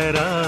قدموں 0.00 0.39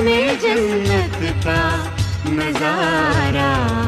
میں 0.03 0.33
جنت 0.41 1.43
کا 1.43 1.83
نظارہ۔ 2.25 3.84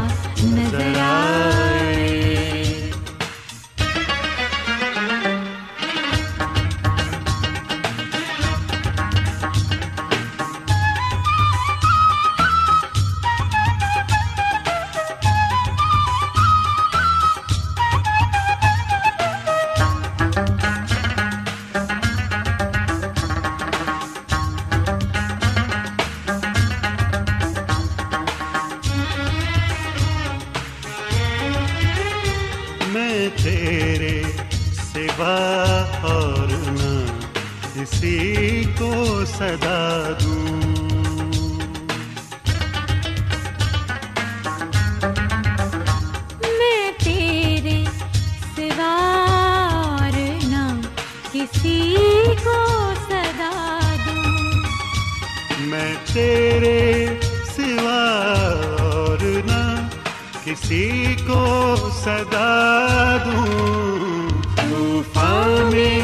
صدا 62.08 63.18
دوں 63.26 64.30
طوفان 64.58 65.72
میں 65.72 66.00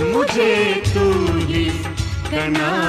مجھے 0.00 0.54
تو 0.92 1.10
ہی 1.48 1.68
کنارا 2.30 2.79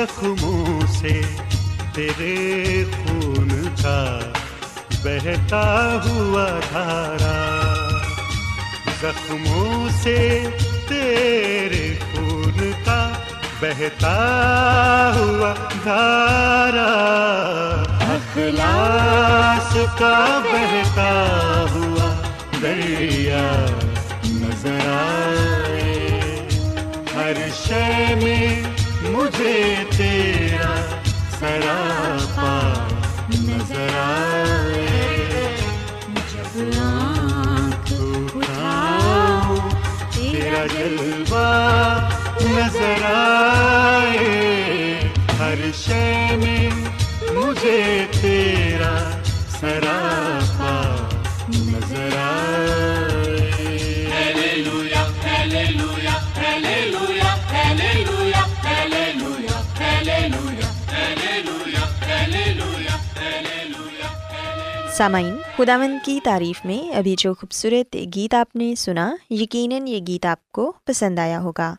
زخموں 0.00 0.86
سے 0.86 1.20
تیرے 1.94 2.84
خون 2.84 3.68
کا 3.82 4.20
بہتا 5.04 5.98
ہوا 6.04 6.60
دھارا۔ 6.72 7.36
زخموں 9.00 9.88
سے 10.02 10.46
تیرے 10.88 11.94
خون 12.12 12.72
کا 12.84 13.08
بہتا 13.60 14.16
ہوا 15.16 15.54
دھارا۔ 15.84 16.90
اخلاص 18.00 19.76
کا 19.98 20.40
بہتا 20.44 21.10
ہوا 21.70 22.14
دریا 22.62 23.66
نظر 24.24 24.78
آئے۔ 24.86 26.10
ہر 27.14 27.34
شے 27.54 28.14
میں 28.14 28.69
مجھے 29.12 29.74
تیرا 29.96 30.74
سراپا 31.38 32.52
نظر 33.46 33.94
آئے۔ 33.96 34.86
جب 36.32 36.78
آنکھ 36.82 37.92
اٹھاؤں، 37.92 39.68
تیرا 40.12 40.66
جلوہ 40.66 41.48
نظر 42.56 43.04
آئے۔ 43.14 44.28
ہر 45.38 45.58
شے 45.74 46.36
میں 46.42 46.68
مجھے 47.34 48.06
تیرا 48.20 48.94
سراپا 49.60 50.29
سامعین، 65.00 65.36
خداوند 65.56 65.98
کی 66.04 66.20
تعریف 66.24 66.64
میں 66.64 66.92
ابھی 66.92 67.14
جو 67.18 67.34
خوبصورت 67.34 67.96
گیت 68.16 68.34
آپ 68.34 68.56
نے 68.56 68.74
سنا، 68.74 69.16
یقیناً 69.30 69.86
یہ 69.86 70.00
گیت 70.06 70.26
آپ 70.26 70.48
کو 70.48 70.72
پسند 70.84 71.18
آیا 71.18 71.40
ہوگا۔ 71.40 71.74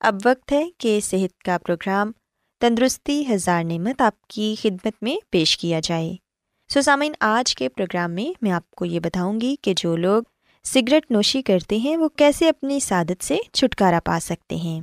اب 0.00 0.14
وقت 0.24 0.52
ہے 0.52 0.64
کہ 0.78 1.00
صحت 1.00 1.42
کا 1.42 1.58
پروگرام 1.58 2.12
تندرستی 2.60 3.34
ہزار 3.34 3.64
نعمت 3.64 4.02
آپ 4.02 4.26
کی 4.26 4.54
خدمت 4.62 5.02
میں 5.02 5.16
پیش 5.30 5.58
کیا 5.58 5.80
جائے۔ 5.80 6.16
سو 6.68 6.80
سامعین، 6.80 7.12
آج 7.20 7.54
کے 7.54 7.68
پروگرام 7.68 8.10
میں 8.10 8.38
میں 8.42 8.50
آپ 8.50 8.70
کو 8.70 8.84
یہ 8.84 9.00
بتاؤں 9.00 9.40
گی 9.40 9.56
کہ 9.62 9.74
جو 9.76 9.96
لوگ 9.96 10.22
سگریٹ 10.64 11.10
نوشی 11.10 11.42
کرتے 11.42 11.76
ہیں، 11.76 11.96
وہ 11.96 12.08
کیسے 12.08 12.48
اپنی 12.48 12.80
سعادت 12.80 13.24
سے 13.24 13.36
چھٹکارا 13.52 14.00
پا 14.04 14.18
سکتے 14.22 14.56
ہیں۔ 14.56 14.80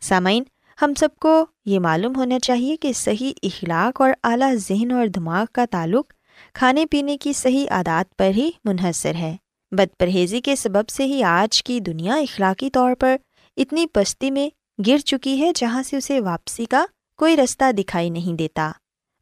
سامعین، 0.00 0.42
ہم 0.82 0.94
سب 0.94 1.08
کو 1.20 1.46
یہ 1.66 1.78
معلوم 1.78 2.16
ہونا 2.16 2.38
چاہیے 2.38 2.76
کہ 2.76 2.92
صحیح 2.92 3.32
اخلاق 3.42 4.00
اور 4.00 4.10
اعلیٰ 4.24 4.54
ذہن 4.54 4.92
اور 4.92 5.06
دماغ 5.06 5.44
کا 5.52 5.64
تعلق 5.70 6.12
کھانے 6.56 6.86
پینے 6.86 7.16
کی 7.16 7.32
صحیح 7.32 7.66
عادات 7.70 8.16
پر 8.16 8.30
ہی 8.36 8.50
منحصر 8.64 9.14
ہے۔ 9.14 9.36
بد 9.70 9.98
پرہیزی 9.98 10.40
کے 10.40 10.56
سبب 10.56 10.88
سے 10.88 11.04
ہی 11.04 11.22
آج 11.22 11.62
کی 11.62 11.80
دنیا 11.80 12.14
اخلاقی 12.14 12.70
طور 12.70 12.94
پر 12.98 13.16
اتنی 13.56 13.86
پستی 13.86 14.30
میں 14.30 14.48
گر 14.86 14.98
چکی 14.98 15.40
ہے 15.40 15.50
جہاں 15.54 15.82
سے 15.82 15.96
اسے 15.96 16.20
واپسی 16.20 16.64
کا 16.64 16.84
کوئی 17.16 17.36
رستہ 17.36 17.72
دکھائی 17.72 18.10
نہیں 18.10 18.36
دیتا۔ 18.36 18.72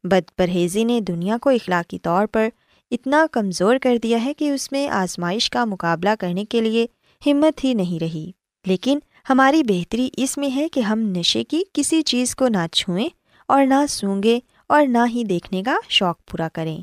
بد 0.03 0.37
پرہیزی 0.37 0.83
نے 0.83 1.01
دنیا 1.01 1.37
کو 1.41 1.49
اخلاقی 1.49 1.99
طور 1.99 2.25
پر 2.25 2.49
اتنا 2.91 3.25
کمزور 3.31 3.75
کر 3.81 3.97
دیا 4.03 4.25
ہے 4.25 4.33
کہ 4.33 4.51
اس 4.51 4.71
میں 4.71 4.87
آزمائش 4.87 5.49
کا 5.49 5.65
مقابلہ 5.65 6.09
کرنے 6.19 6.45
کے 6.45 6.61
لیے 6.61 6.85
ہمت 7.25 7.63
ہی 7.63 7.73
نہیں 7.73 8.03
رہی۔ 8.03 8.31
لیکن 8.65 8.99
ہماری 9.29 9.63
بہتری 9.63 10.09
اس 10.17 10.37
میں 10.37 10.49
ہے 10.55 10.67
کہ 10.67 10.79
ہم 10.79 10.99
نشے 10.99 11.43
کی 11.43 11.63
کسی 11.73 12.01
چیز 12.01 12.35
کو 12.35 12.47
نہ 12.47 12.67
چھوئیں 12.71 13.09
اور 13.47 13.65
نہ 13.65 13.85
سونگیں 13.89 14.39
اور 14.69 14.87
نہ 14.87 15.05
ہی 15.09 15.23
دیکھنے 15.23 15.63
کا 15.63 15.77
شوق 15.89 16.31
پورا 16.31 16.47
کریں۔ 16.53 16.81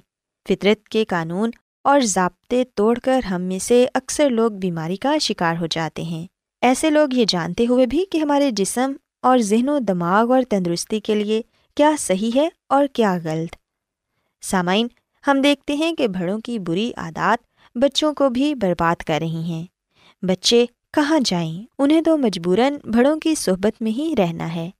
فطرت 0.48 0.88
کے 0.88 1.04
قانون 1.04 1.50
اور 1.84 2.00
ضابطے 2.00 2.64
توڑ 2.74 2.98
کر 2.98 3.20
ہم 3.24 3.42
میں 3.42 3.58
سے 3.58 3.86
اکثر 3.94 4.30
لوگ 4.30 4.52
بیماری 4.52 4.96
کا 4.96 5.18
شکار 5.18 5.56
ہو 5.60 5.66
جاتے 5.66 6.02
ہیں۔ 6.02 6.26
ایسے 6.60 6.90
لوگ 6.90 7.08
یہ 7.12 7.24
جانتے 7.28 7.66
ہوئے 7.66 7.86
بھی 7.86 8.04
کہ 8.12 8.18
ہمارے 8.18 8.50
جسم 8.50 8.92
اور 9.22 9.38
ذہن 9.38 9.68
و 9.68 9.78
دماغ 9.78 10.32
اور 10.32 10.42
تندرستی 10.50 11.00
کے 11.00 11.14
لیے 11.14 11.42
کیا 11.76 11.92
صحیح 11.98 12.30
ہے 12.34 12.48
اور 12.68 12.86
کیا 12.92 13.18
غلط۔ 13.24 13.56
سامعین، 14.42 14.88
ہم 15.26 15.40
دیکھتے 15.40 15.74
ہیں 15.74 15.92
کہ 15.92 16.08
بڑوں 16.08 16.38
کی 16.38 16.58
بری 16.58 16.92
عادات 16.96 17.46
بچوں 17.78 18.14
کو 18.14 18.28
بھی 18.28 18.54
برباد 18.54 18.96
کر 18.96 19.18
رہی 19.20 19.42
ہیں۔ 19.42 19.66
بچے 20.22 20.66
کہاں 20.92 21.20
جائیں؟ 21.24 21.64
انہیں 21.78 22.00
تو 22.00 22.18
مجبوراً 22.18 22.74
بڑوں 22.84 23.20
کی 23.20 23.34
صحبت 23.34 23.82
میں 23.82 23.90
ہی 23.90 24.14
رہنا 24.18 24.54
ہے۔ 24.54 24.70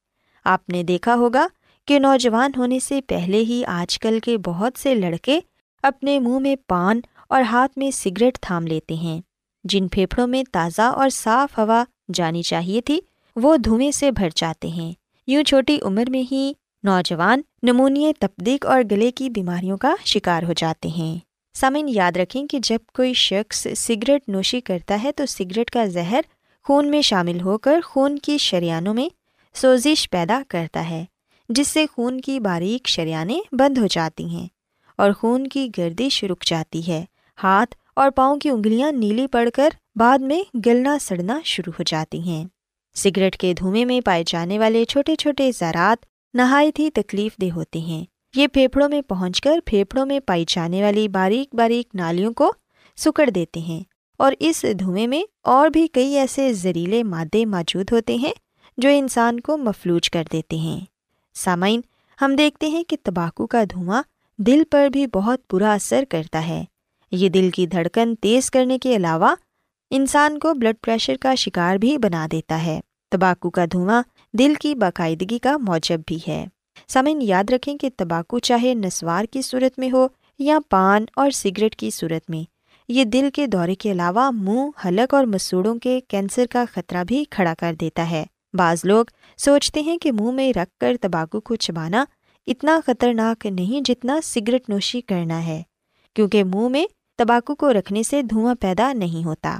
آپ 0.44 0.68
نے 0.68 0.82
دیکھا 0.82 1.14
ہوگا 1.14 1.46
کہ 1.86 1.98
نوجوان 1.98 2.50
ہونے 2.56 2.80
سے 2.80 3.00
پہلے 3.06 3.38
ہی 3.38 3.64
آج 3.66 3.98
کل 3.98 4.18
کے 4.24 4.38
بہت 4.38 4.78
سے 4.78 4.94
لڑکے 4.94 5.40
اپنے 5.82 6.18
منہ 6.18 6.38
میں 6.38 6.56
پان 6.66 7.00
اور 7.28 7.42
ہاتھ 7.42 7.78
میں 7.78 7.90
سگریٹ 7.90 8.38
تھام 8.40 8.66
لیتے 8.66 8.94
ہیں۔ 8.94 9.20
جن 9.64 9.88
پھیپھڑوں 9.88 10.26
میں 10.26 10.44
تازہ 10.52 10.82
اور 10.82 11.08
صاف 11.08 11.58
ہوا 11.58 11.84
جانی 12.14 12.42
چاہیے 12.42 12.80
تھی، 12.80 13.00
وہ 13.36 13.56
دھوئیں 13.56 13.90
سے 13.90 14.10
بھر 14.10 14.28
جاتے 14.36 14.68
ہیں۔ 14.68 14.92
یوں 15.26 15.42
چھوٹی 15.42 15.78
عمر 15.82 16.04
میں 16.08 16.32
ہی 16.32 16.52
نوجوان 16.82 17.40
نمونیے 17.62 18.12
تپدیق 18.18 18.66
اور 18.66 18.82
گلے 18.90 19.10
کی 19.10 19.30
بیماریوں 19.30 19.76
کا 19.76 19.94
شکار 20.04 20.42
ہو 20.42 20.52
جاتے 20.52 20.88
ہیں۔ 20.88 21.18
سامعین، 21.54 21.88
یاد 21.88 22.16
رکھیں 22.16 22.46
کہ 22.46 22.58
جب 22.58 22.78
کوئی 22.94 23.14
شخص 23.14 23.66
سگریٹ 23.76 24.28
نوشی 24.28 24.60
کرتا 24.60 24.98
ہے 25.02 25.12
تو 25.12 25.26
سگریٹ 25.26 25.70
کا 25.70 25.84
زہر 25.84 26.20
خون 26.64 26.90
میں 26.90 27.02
شامل 27.02 27.40
ہو 27.40 27.58
کر 27.58 27.80
خون 27.84 28.18
کی 28.18 28.38
شریانوں 28.38 28.94
میں 28.94 29.08
سوزش 29.54 30.10
پیدا 30.10 30.42
کرتا 30.48 30.90
ہے، 30.90 31.04
جس 31.48 31.68
سے 31.68 31.86
خون 31.92 32.20
کی 32.20 32.40
باریک 32.40 32.88
شریانیں 32.88 33.40
بند 33.52 33.78
ہو 33.78 33.86
جاتی 33.86 34.26
ہیں۔ 34.26 34.48
اور 34.96 35.12
خون 35.12 35.46
کی 35.46 35.68
گردش 35.78 36.24
رک 36.24 36.44
جاتی 36.44 36.88
ہے۔ 36.88 37.04
ہاتھ 37.42 37.74
اور 37.96 38.10
پاؤں 38.10 38.36
کی 38.36 38.48
انگلیاں 38.48 38.92
نیلی 38.92 39.26
پڑ 39.26 39.48
کر 39.54 39.68
بعد 39.96 40.18
میں 40.18 40.42
گلنا 40.66 40.98
سڑنا 41.00 41.40
شروع 41.44 41.72
ہو 41.78 41.82
جاتی 41.86 42.20
ہیں۔ 42.20 42.44
سگریٹ 42.94 43.36
کے 43.36 43.54
دھوئیں 43.54 43.84
میں 43.84 44.00
پائے 44.00 44.24
جانے 44.26 44.58
والے 44.58 44.84
چھوٹے 44.84 45.16
چھوٹے 45.16 45.50
زراعت 45.58 46.06
نہایت 46.34 46.78
ہی 46.78 46.90
تکلیف 46.90 47.36
دہ 47.40 47.54
ہوتے 47.54 47.78
ہیں۔ 47.78 48.04
یہ 48.34 48.46
پھیپھڑوں 48.46 48.88
میں 48.88 49.02
پہنچ 49.02 49.40
کر 49.40 49.58
پھیپھڑوں 49.66 50.06
میں 50.06 50.20
پائی 50.20 50.44
جانے 50.48 50.82
والی 50.82 51.08
باریک 51.08 51.54
باریک 51.54 51.94
نالیوں 51.94 52.32
کو 52.32 52.52
سکڑ 52.96 53.30
دیتے 53.30 53.60
ہیں 53.60 53.82
اور 54.16 54.32
اس 54.38 54.64
دھوئیں 54.78 55.06
میں 55.06 55.22
اور 55.42 55.68
بھی 55.68 55.86
کئی 55.86 56.14
ایسے 56.14 56.52
زہریلے 56.52 57.02
مادے 57.02 57.44
موجود 57.44 57.92
ہوتے 57.92 58.14
ہیں 58.14 58.32
جو 58.78 58.88
انسان 58.88 59.40
کو 59.40 59.56
مفلوج 59.56 60.10
کر 60.10 60.24
دیتے 60.32 60.56
ہیں۔ 60.56 60.80
سامعین، 61.34 61.80
ہم 62.22 62.36
دیکھتے 62.36 62.66
ہیں 62.66 62.84
کہ 62.84 62.96
تمباکو 63.04 63.46
کا 63.46 63.64
دھواں 63.64 64.02
دل 64.46 64.62
پر 64.70 64.88
بھی 64.88 65.06
بہت 65.06 65.40
برا 65.52 65.72
اثر 65.72 66.04
کرتا 66.08 66.46
ہے۔ 66.48 66.64
یہ 67.10 67.28
دل 67.28 67.50
کی 67.50 67.66
دھڑکن 67.66 68.14
تیز 68.14 68.50
کرنے 68.50 68.78
کے 68.78 68.96
علاوہ 68.96 69.34
انسان 69.90 70.38
کو 70.38 70.54
بلڈ 70.54 70.76
پریشر 70.82 71.16
کا 71.20 71.34
شکار 71.34 71.76
بھی 71.76 71.98
بنا 71.98 72.26
دیتا 72.32 72.64
ہے۔ 72.64 72.80
تمباکو 73.10 73.50
کا 73.50 73.64
دھواں 73.72 74.02
دل 74.32 74.54
کی 74.60 74.74
باقاعدگی 74.74 75.38
کا 75.38 75.56
موجب 75.56 76.00
بھی 76.06 76.18
ہے۔ 76.28 76.44
سامعین، 76.88 77.22
یاد 77.22 77.50
رکھیں 77.50 77.78
کہ 77.78 77.90
تمباکو 77.96 78.38
چاہے 78.38 78.74
نسوار 78.74 79.24
کی 79.24 79.42
صورت 79.42 79.78
میں 79.78 79.90
ہو 79.92 80.06
یا 80.38 80.58
پان 80.70 81.04
اور 81.16 81.30
سگریٹ 81.30 81.76
کی 81.76 81.90
صورت 81.90 82.30
میں، 82.30 82.42
یہ 82.88 83.04
دل 83.04 83.28
کے 83.34 83.46
دورے 83.46 83.74
کے 83.74 83.92
علاوہ 83.92 84.30
منہ، 84.30 84.70
حلق 84.84 85.14
اور 85.14 85.24
مسوڑوں 85.24 85.78
کے 85.78 86.00
کینسر 86.08 86.46
کا 86.50 86.64
خطرہ 86.72 87.04
بھی 87.04 87.24
کھڑا 87.30 87.54
کر 87.58 87.74
دیتا 87.80 88.10
ہے۔ 88.10 88.24
بعض 88.54 88.80
لوگ 88.84 89.04
سوچتے 89.36 89.80
ہیں 89.80 89.98
کہ 89.98 90.12
منہ 90.12 90.30
میں 90.30 90.52
رکھ 90.52 90.78
کر 90.80 90.96
تمباکو 91.00 91.40
کو 91.40 91.56
چبانا 91.56 92.04
اتنا 92.46 92.80
خطرناک 92.86 93.46
نہیں 93.46 93.80
جتنا 93.84 94.20
سگریٹ 94.24 94.68
نوشی 94.68 95.00
کرنا 95.00 95.46
ہے، 95.46 95.62
کیونکہ 96.14 96.44
منہ 96.44 96.68
میں 96.68 96.86
تمباکو 97.18 97.54
کو 97.54 97.72
رکھنے 97.72 98.02
سے 98.02 98.22
دھواں 98.22 98.54
پیدا 98.54 98.92
نہیں 98.92 99.24
ہوتا۔ 99.24 99.58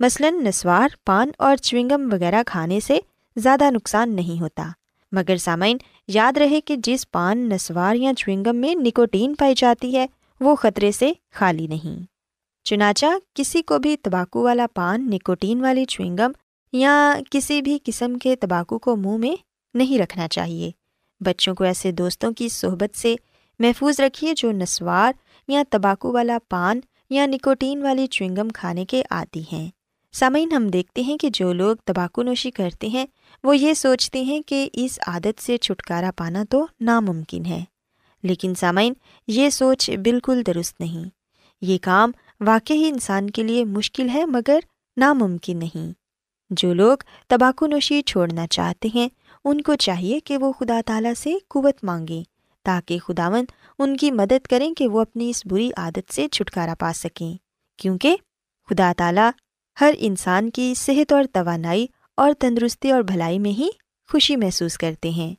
مثلاً 0.00 0.34
نسوار، 0.44 0.88
پان 1.06 1.28
اور 1.38 1.56
چوئنگم 1.56 2.08
وغیرہ 2.12 2.42
کھانے 2.46 2.80
سے 2.80 2.98
زیادہ 3.36 3.70
نقصان 3.70 4.16
نہیں 4.16 4.40
ہوتا۔ 4.40 4.68
مگر 5.12 5.36
سامعین، 5.36 5.76
یاد 6.08 6.36
رہے 6.36 6.60
کہ 6.60 6.76
جس 6.76 7.10
پان، 7.10 7.38
نسوار 7.38 7.94
یا 7.94 8.14
چوئنگم 8.14 8.56
میں 8.56 8.74
نکوٹین 8.74 9.34
پائی 9.34 9.54
جاتی 9.56 9.96
ہے، 9.96 10.06
وہ 10.40 10.56
خطرے 10.56 10.92
سے 10.92 11.12
خالی 11.32 11.66
نہیں۔ 11.66 12.04
چنانچہ، 12.64 13.06
کسی 13.34 13.62
کو 13.62 13.78
بھی 13.78 13.96
تمباکو 13.96 14.42
والا 14.42 14.66
پان، 14.74 15.10
نکوٹین 15.10 15.60
والی 15.60 15.84
چوئنگم 15.84 16.30
یا 16.72 17.14
کسی 17.30 17.62
بھی 17.62 17.78
قسم 17.84 18.18
کے 18.18 18.36
تمباکو 18.36 18.78
کو 18.78 18.96
منہ 18.96 19.16
میں 19.16 19.36
نہیں 19.74 19.98
رکھنا 19.98 20.28
چاہیے۔ 20.28 20.70
بچوں 21.20 21.54
کو 21.54 21.64
ایسے 21.64 21.92
دوستوں 21.92 22.32
کی 22.32 22.48
صحبت 22.48 22.98
سے 22.98 23.14
محفوظ 23.58 24.00
رکھیے 24.00 24.34
جو 24.36 24.52
نسوار 24.52 25.12
یا 25.48 25.62
تمباکو 25.70 26.12
والا 26.12 26.38
پان 26.48 26.80
یا 27.10 27.26
نکوٹین 27.26 27.82
والی 27.82 28.06
چوئنگم 28.06 28.48
کھانے 28.48 28.84
کے 28.84 29.02
عادی 29.10 29.42
ہیں۔ 29.52 29.70
سامعین، 30.12 30.52
ہم 30.52 30.68
دیکھتے 30.68 31.02
ہیں 31.02 31.16
کہ 31.16 31.30
جو 31.32 31.52
لوگ 31.52 31.76
تمباکو 31.76 32.22
نوشی 32.22 32.50
کرتے 32.50 32.86
ہیں، 32.86 33.06
وہ 33.44 33.56
یہ 33.56 33.74
سوچتے 33.74 34.22
ہیں 34.22 34.40
کہ 34.40 34.68
اس 34.72 34.98
عادت 35.06 35.42
سے 35.42 35.58
چھٹکارا 35.58 36.10
پانا 36.16 36.44
تو 36.50 36.66
ناممکن 36.80 37.46
ہے۔ 37.46 37.64
لیکن 38.22 38.54
سامعین، 38.54 38.92
یہ 39.26 39.50
سوچ 39.50 39.90
بالکل 39.90 40.42
درست 40.46 40.80
نہیں۔ 40.80 41.04
یہ 41.60 41.78
کام 41.82 42.10
واقعی 42.40 42.88
انسان 42.88 43.30
کے 43.30 43.42
لیے 43.42 43.64
مشکل 43.64 44.08
ہے 44.08 44.24
مگر 44.26 44.58
ناممکن 44.96 45.58
نہیں۔ 45.58 45.92
جو 46.50 46.74
لوگ 46.74 46.96
تباکو 47.28 47.66
نوشی 47.66 48.02
چھوڑنا 48.02 48.46
چاہتے 48.46 48.88
ہیں 48.94 49.08
ان 49.44 49.60
کو 49.60 49.74
چاہیے 49.74 50.20
کہ 50.20 50.38
وہ 50.38 50.52
خدا 50.52 50.80
تعالیٰ 50.86 51.12
سے 51.16 51.34
قوت 51.48 51.84
مانگیں 51.84 52.22
تاکہ 52.64 52.98
خداون 52.98 53.44
ان 53.78 53.96
کی 53.96 54.10
مدد 54.10 54.46
کریں 54.46 54.74
کہ 54.74 54.88
وہ 54.88 55.00
اپنی 55.00 55.30
اس 55.30 55.46
بری 55.46 55.70
عادت 55.76 56.12
سے 56.12 56.28
چھٹکارا 56.28 56.74
پا 56.78 56.92
سکیں۔ 56.94 57.36
کیونکہ 57.78 58.16
خدا 58.70 58.92
تعالیٰ 58.96 59.30
ہر 59.80 59.94
انسان 59.98 60.50
کی 60.50 60.74
صحت 60.74 61.12
اور 61.12 61.24
توانائی 61.32 61.86
اور 62.16 62.32
تندرستی 62.38 62.90
اور 62.90 63.02
بھلائی 63.02 63.38
میں 63.38 63.50
ہی 63.50 63.68
خوشی 64.12 64.36
محسوس 64.36 64.78
کرتے 64.78 65.10
ہیں۔ 65.10 65.34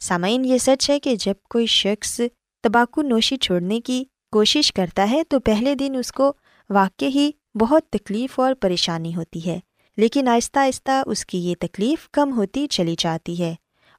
سامعین، 0.00 0.44
یہ 0.44 0.58
سچ 0.58 0.90
ہے 0.90 1.00
کہ 1.00 1.16
جب 1.16 1.34
کوئی 1.50 1.66
شخص 1.66 2.20
تباکو 2.62 3.02
نوشی 3.02 3.36
چھوڑنے 3.36 3.80
کی 3.80 4.04
کوشش 4.32 4.72
کرتا 4.72 5.10
ہے، 5.10 5.24
تو 5.28 5.40
پہلے 5.40 5.74
دن 5.74 5.94
اس 5.98 6.12
کو 6.12 6.32
واقع 6.70 7.04
ہی 7.04 7.30
بہت 7.54 7.82
تکلیف 7.90 8.40
اور 8.40 8.54
پریشانی 8.54 9.16
ہوتی 9.16 9.46
ہے۔ 9.46 9.60
لیکن 9.96 10.28
آہستہ 10.28 10.58
آہستہ 10.58 11.02
اس 11.06 11.26
کی 11.26 11.38
یہ 11.38 11.54
تکلیف 11.60 12.08
کم 12.10 12.36
ہوتی 12.36 12.66
چلی 12.66 12.94
جاتی 12.98 13.42
ہے 13.42 13.54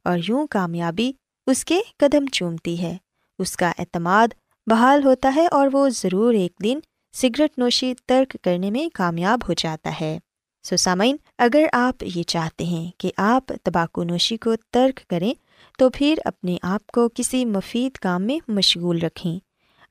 اور 0.06 0.18
یوں 0.28 0.48
کامیابی 0.48 1.12
اس 1.48 1.66
کے 1.66 1.80
قدم 1.98 2.26
چومتی 2.26 2.82
ہے۔ 2.82 2.98
اس 3.40 3.58
کا 3.58 3.72
اعتماد 3.80 4.28
بحال 4.68 5.04
ہوتا 5.04 5.34
ہے 5.36 5.48
اور 5.52 5.70
وہ 5.74 5.90
ضرور 5.90 6.34
ایک 6.34 6.54
دن 6.64 6.80
سگریٹ 7.14 7.58
نوشی 7.58 7.94
ترک 8.06 8.38
کرنے 8.44 8.72
میں 8.72 8.90
کامیاب 8.94 9.40
ہو 9.48 9.54
جاتا 9.54 9.94
ہے۔ 10.02 10.20
سو 10.64 10.78
سامعین، 10.78 11.18
اگر 11.38 11.66
آپ 11.74 12.04
یہ 12.16 12.24
چاہتے 12.24 12.64
ہیں 12.64 12.92
کہ 12.98 13.12
آپ 13.18 13.52
تباکو 13.64 14.04
نوشی 14.04 14.38
کو 14.38 14.56
ترک 14.72 15.10
کریں، 15.10 15.34
تو 15.78 15.90
پھر 15.90 16.16
اپنے 16.26 16.58
آپ 16.62 16.88
کو 16.88 17.10
کسی 17.16 17.46
مفید 17.46 17.92
کام 17.98 18.24
میں 18.24 18.40
مشغول 18.48 19.00
رکھیں۔ 19.00 19.40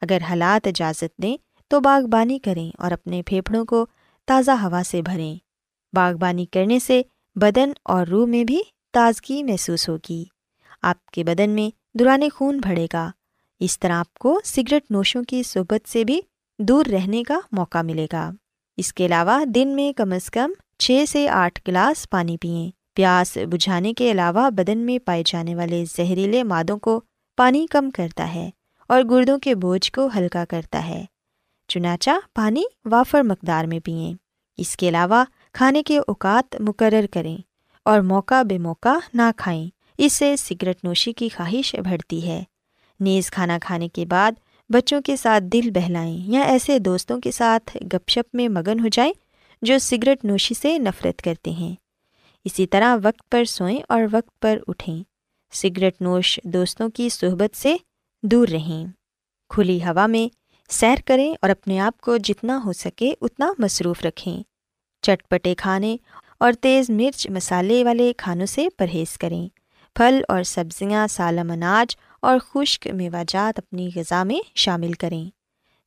اگر 0.01 0.19
حالات 0.29 0.67
اجازت 0.67 1.23
دیں، 1.23 1.37
تو 1.69 1.81
باغبانی 1.81 2.39
کریں 2.39 2.71
اور 2.79 2.91
اپنے 2.91 3.23
پھیپھڑوں 3.23 3.65
کو 3.65 3.87
تازہ 4.27 4.51
ہوا 4.51 4.83
سے 4.87 5.03
بھریں۔ 5.03 5.50
باغبانی 5.93 6.45
کرنے 6.45 6.79
سے 6.79 7.03
بدن 7.35 7.73
اور 7.85 8.07
روح 8.07 8.27
میں 8.27 8.45
بھی 8.45 8.63
تازگی 8.93 9.43
محسوس 9.43 9.89
ہوگی۔ 9.89 10.25
آپ 10.83 11.07
کے 11.07 11.25
بدن 11.25 11.51
میں 11.51 11.99
دوران 11.99 12.23
خون 12.35 12.61
بڑھے 12.65 12.87
گا۔ 12.93 13.11
اس 13.61 13.79
طرح 13.79 13.93
آپ 13.93 14.15
کو 14.15 14.41
سگریٹ 14.45 14.91
نوشوں 14.91 15.23
کی 15.23 15.43
صحبت 15.43 15.89
سے 15.89 16.05
بھی 16.05 16.21
دور 16.59 16.87
رہنے 16.87 17.23
کا 17.23 17.41
موقع 17.53 17.83
ملے 17.83 18.07
گا۔ 18.13 18.31
اس 18.77 18.93
کے 18.93 19.07
علاوہ 19.07 19.45
دن 19.45 19.69
میں 19.69 19.93
کم 19.93 20.13
از 20.13 20.31
کم 20.31 20.53
چھ 20.79 21.05
سے 21.09 21.29
آٹھ 21.29 21.61
گلاس 21.69 22.11
پانی 22.11 22.37
پئیں 22.37 22.71
پیاس 22.95 23.39
بجھانے 23.51 23.93
کے 23.93 24.11
علاوہ 24.11 24.51
بدن 24.51 24.79
میں 24.79 24.99
پائے 24.99 25.23
جانے 25.27 25.55
والے 25.55 25.85
زہریلے 25.97 26.43
مادوں 26.43 26.79
کو 26.79 27.01
پانی 27.37 27.67
کم 27.71 27.91
کرتا 27.91 28.35
ہے 28.35 28.51
اور 28.87 29.03
گردوں 29.03 29.39
کے 29.39 29.55
بوجھ 29.55 29.93
کو 29.93 30.09
ہلکا 30.17 30.45
کرتا 30.45 30.87
ہے۔ 30.87 31.05
چنانچہ 31.69 32.11
پانی 32.35 32.63
وافر 32.85 33.23
مقدار 33.23 33.65
میں 33.65 33.81
پئیں 33.85 34.15
اس 34.57 34.77
کے 34.77 34.89
علاوہ 34.89 35.25
کھانے 35.53 35.83
کے 35.83 35.99
اوقات 35.99 36.57
مقرر 36.61 37.07
کریں 37.11 37.37
اور 37.85 38.01
موقع 38.01 38.43
بے 38.43 38.59
موقع 38.59 38.99
نہ 39.15 39.23
کھائیں۔ 39.37 39.67
اس 39.99 40.13
سے 40.13 40.37
سگریٹ 40.37 40.85
نوشی 40.85 41.13
کی 41.13 41.29
خواہش 41.29 41.75
بڑھتی 41.75 42.27
ہے۔ 42.27 42.45
نیز 43.01 43.31
کھانا 43.31 43.59
کھانے 43.63 43.89
کے 43.89 44.07
بعد 44.07 44.33
بچوں 44.69 45.01
کے 45.03 45.17
ساتھ 45.17 45.45
دل 45.45 45.71
بہلائیں 45.75 46.33
یا 46.33 46.41
ایسے 46.41 46.79
دوستوں 46.79 47.21
کے 47.21 47.31
ساتھ 47.31 47.77
گپ 47.77 48.09
شپ 48.09 48.35
میں 48.35 48.49
مگن 48.49 48.81
ہو 48.81 48.89
جائیں 48.89 49.13
جو 49.63 49.79
سگریٹ 49.79 50.25
نوشی 50.25 50.55
سے 50.55 50.79
نفرت 50.79 51.23
کرتے 51.23 51.51
ہیں۔ 51.51 51.75
اسی 52.45 52.67
طرح 52.67 52.97
وقت 53.03 53.31
پر 53.31 53.45
سوئیں 53.45 53.81
اور 53.89 54.03
وقت 54.13 54.41
پر 54.41 54.59
اٹھیں۔ 54.69 55.03
سگریٹ 55.53 56.03
نوش 56.03 56.41
دوستوں 56.45 56.89
کی 56.89 57.09
صحبت 57.09 57.57
سے 57.57 57.77
دور 58.23 58.49
رہیں۔ 58.49 58.87
کھلی 59.49 59.83
ہوا 59.83 60.07
میں 60.07 60.35
سیر 60.69 60.97
کریں 61.07 61.35
اور 61.43 61.51
اپنے 61.51 61.81
آپ 61.81 62.01
کو 62.01 62.17
جتنا 62.17 62.61
ہو 62.65 62.73
سکے 62.73 63.15
اتنا 63.21 63.53
مصروف 63.59 64.05
رکھیں۔ 64.05 64.43
چٹپٹے 65.03 65.55
کھانے 65.55 65.97
اور 66.41 66.53
تیز 66.53 66.91
مرچ 66.91 67.31
مسالے 67.31 67.85
والے 67.85 68.13
کھانوں 68.17 68.47
سے 68.47 68.67
پرہیز 68.79 69.19
کریں۔ 69.19 69.49
پھل 69.95 70.23
اور 70.29 70.43
سبزیاں 70.43 71.07
سالم 71.07 71.51
اناج 71.51 71.97
اور 72.23 72.39
خشک 72.39 72.87
میوہ 72.87 73.23
جات 73.29 73.59
اپنی 73.59 73.91
غذا 73.97 74.25
میں 74.25 74.41
شامل 74.55 74.93
کریں۔ 74.93 75.31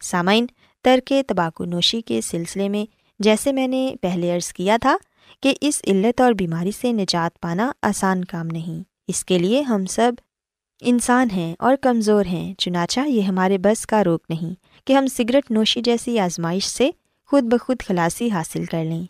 سامعین، 0.01 0.45
ترک 0.81 1.13
تباکو 1.27 1.65
نوشی 1.65 2.01
کے 2.01 2.21
سلسلے 2.21 2.69
میں 2.69 2.85
جیسے 3.19 3.51
میں 3.51 3.67
نے 3.67 3.95
پہلے 4.01 4.35
عرض 4.35 4.53
کیا 4.53 4.77
تھا 4.81 4.97
کہ 5.41 5.53
اس 5.61 5.81
علت 5.87 6.21
اور 6.21 6.33
بیماری 6.33 6.71
سے 6.71 6.91
نجات 6.91 7.39
پانا 7.39 7.71
آسان 7.81 8.25
کام 8.25 8.47
نہیں۔ 8.47 8.83
اس 9.07 9.25
کے 9.25 9.39
لیے 9.39 9.61
ہم 9.61 9.85
سب 9.85 10.13
انسان 10.81 11.29
ہیں 11.29 11.55
اور 11.59 11.75
کمزور 11.75 12.25
ہیں، 12.25 12.53
چنانچہ 12.53 12.99
یہ 13.07 13.21
ہمارے 13.21 13.57
بس 13.57 13.85
کا 13.85 14.03
روک 14.03 14.23
نہیں 14.29 14.87
کہ 14.87 14.93
ہم 14.93 15.07
سگریٹ 15.07 15.51
نوشی 15.51 15.81
جیسی 15.81 16.19
آزمائش 16.19 16.65
سے 16.65 16.89
خود 17.33 17.43
بخود 17.43 17.77
خلاصی 17.87 18.29
حاصل 18.29 18.65
کر 18.65 18.83
لیں۔ 18.83 19.05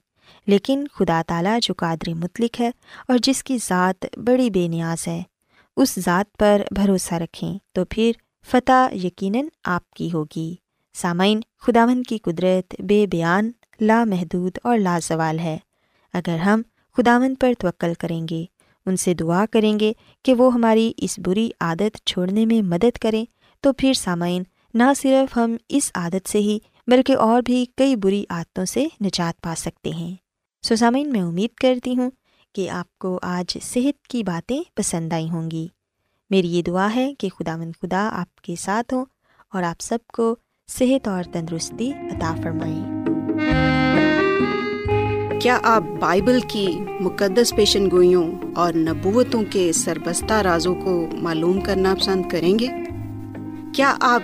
لیکن 0.47 0.85
خدا 0.93 1.21
تعالیٰ 1.27 1.57
جو 1.61 1.73
قادر 1.77 2.13
مطلق 2.13 2.61
ہے 2.61 2.71
اور 3.07 3.17
جس 3.23 3.43
کی 3.43 3.57
ذات 3.67 4.05
بڑی 4.17 4.49
بے 4.49 4.67
نیاز 4.67 5.07
ہے، 5.07 5.23
اس 5.77 5.99
ذات 5.99 6.37
پر 6.37 6.61
بھروسہ 6.71 7.13
رکھیں 7.13 7.57
تو 7.71 7.85
پھر 7.85 8.11
فتح 8.45 8.95
یقیناً 9.03 9.45
آپ 9.63 9.91
کی 9.91 10.09
ہوگی۔ 10.13 10.55
سامعین 10.93 11.39
خداون 11.59 12.03
کی 12.03 12.17
قدرت 12.17 12.75
بے 12.79 13.07
بیان، 13.07 13.51
لامحدود 13.81 14.57
اور 14.63 14.77
لازوال 14.77 15.39
ہے۔ 15.39 15.57
اگر 16.13 16.37
ہم 16.37 16.61
خداون 16.97 17.35
پر 17.35 17.53
توکل 17.59 17.93
کریں 17.93 18.27
گے، 18.29 18.45
ان 18.85 18.97
سے 18.97 19.13
دعا 19.13 19.45
کریں 19.51 19.79
گے 19.79 19.93
کہ 20.23 20.33
وہ 20.33 20.53
ہماری 20.53 20.91
اس 20.97 21.19
بری 21.19 21.49
عادت 21.59 22.05
چھوڑنے 22.05 22.45
میں 22.45 22.61
مدد 22.61 22.97
کریں، 22.97 23.25
تو 23.61 23.73
پھر 23.73 23.93
سامعین، 23.93 24.43
نہ 24.73 24.93
صرف 24.97 25.37
ہم 25.37 25.55
اس 25.69 25.91
عادت 25.95 26.29
سے 26.29 26.37
ہی 26.37 26.59
بلکہ 26.87 27.15
اور 27.15 27.41
بھی 27.41 27.65
کئی 27.77 27.95
بری 27.95 28.25
عادتوں 28.29 28.65
سے 28.65 28.85
نجات 29.01 29.41
پا 29.41 29.53
سکتے 29.57 29.89
ہیں۔ 29.89 30.15
سو 30.61 30.75
سامعین 30.75 31.11
میں 31.11 31.21
امید 31.21 31.55
کرتی 31.55 31.97
ہوں 31.97 32.09
کہ 32.55 32.69
آپ 32.69 32.97
کو 32.97 33.19
آج 33.21 33.57
صحت 33.61 34.07
کی 34.07 34.23
باتیں 34.23 34.63
پسند 34.75 35.13
آئی 35.13 35.29
ہوں 35.29 35.51
گی۔ 35.51 35.67
میری 36.29 36.47
یہ 36.47 36.61
دعا 36.61 36.95
ہے 36.95 37.13
کہ 37.19 37.29
خدا 37.29 37.57
مند 37.57 37.71
خدا 37.81 38.09
آپ 38.13 38.41
کے 38.41 38.55
ساتھ 38.55 38.93
ہوں 38.93 39.05
اور 39.53 39.63
آپ 39.63 39.81
سب 39.81 39.97
کو 40.07 40.35
صحت 40.67 41.07
اور 41.07 41.23
تندرستی 41.23 41.93
عطا 41.93 42.35
فرمائیں 42.43 43.03
کیا 45.41 45.59
آپ 45.63 45.83
بائبل 45.99 46.39
کی 46.47 46.67
مقدس 46.99 47.53
پیشن 47.55 47.91
گوئیوں 47.91 48.31
اور 48.55 48.73
نبوتوں 48.73 49.43
کے 49.49 49.71
سربستہ 49.73 50.33
رازوں 50.33 50.75
کو 50.75 51.07
معلوم 51.13 51.61
کرنا 51.61 51.95
پسند 51.95 52.29
کریں 52.31 52.59
گے؟ 52.59 52.67
کیا 53.73 53.95
آپ 53.99 54.23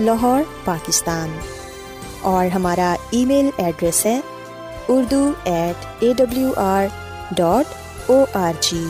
لاہور، 0.00 0.40
پاکستان۔ 0.64 1.38
اور 2.22 2.46
ہمارا 2.46 2.96
ای 3.10 3.24
میل 3.24 3.48
ایڈریس 3.56 4.06
ہے 4.06 4.20
Urdu 4.88 5.30
at 5.44 5.84
A 5.98 6.12
W 6.16 6.50
R 6.56 6.86
dot 7.30 8.10
O 8.10 8.24
R 8.34 8.52
G 8.60 8.84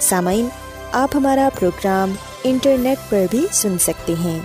سامعین، 0.00 0.48
آپ 0.92 1.10
ہمارا 1.14 1.48
پروگرام 1.58 2.12
انٹرنیٹ 2.44 3.10
پر 3.10 3.26
بھی 3.30 3.46
سن 3.52 3.78
سکتے 3.78 4.14
ہیں۔ 4.24 4.40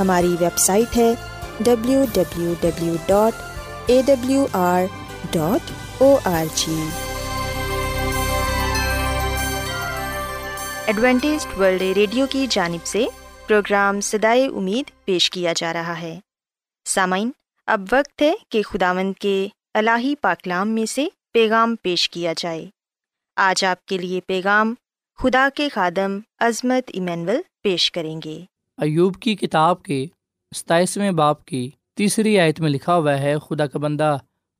ہماری 0.00 0.36
ویب 0.40 0.58
سائٹ 0.58 0.96
ہے 0.96 1.12
W 1.60 2.04
W 2.12 2.54
W 2.60 2.94
dot 3.06 3.42
A 3.86 4.00
W 4.06 4.46
R 4.52 4.82
dot 5.30 5.72
O 6.02 6.16
R 6.24 6.44
G 6.54 6.80
Adventist 10.86 11.46
world 11.58 11.82
radio 11.82 12.26
کی 12.30 12.46
جانب 12.50 12.86
سے 12.86 13.06
پروگرام 13.46 14.00
سدائے 14.00 14.46
امید 14.46 14.91
پیش 15.04 15.30
کیا 15.30 15.52
جا 15.56 15.72
رہا 15.72 16.00
ہے۔ 16.00 16.20
سامعین، 16.84 17.30
اب 17.66 17.80
وقت 17.92 18.22
ہے 18.22 18.32
کہ 18.48 18.62
خداوند 18.62 19.12
کے 19.20 19.48
الہی 19.74 20.14
پاکلام 20.20 20.68
میں 20.68 20.86
سے 20.86 21.06
پیغام 21.32 21.76
پیش 21.82 22.10
کیا 22.10 22.32
جائے۔ 22.36 22.66
آج 23.36 23.64
آپ 23.64 23.86
کے 23.86 23.98
لیے 23.98 24.20
پیغام 24.26 24.74
خدا 25.18 25.48
کے 25.54 25.68
خادم 25.68 26.18
عظمت 26.38 26.90
ایمینول 26.92 27.40
پیش 27.62 27.92
کریں 27.92 28.20
گے۔ 28.24 28.44
ایوب 28.78 29.16
کی 29.16 29.36
کتاب 29.36 29.82
کے 29.82 30.06
ستائیسویں 30.56 31.10
باپ 31.10 31.44
کی 31.44 31.70
تیسری 31.96 32.40
آیت 32.40 32.60
میں 32.60 32.70
لکھا 32.70 32.96
ہوا 32.96 33.18
ہے، 33.18 33.38
خدا 33.38 33.66
کا 33.66 33.78
بندہ 33.78 34.16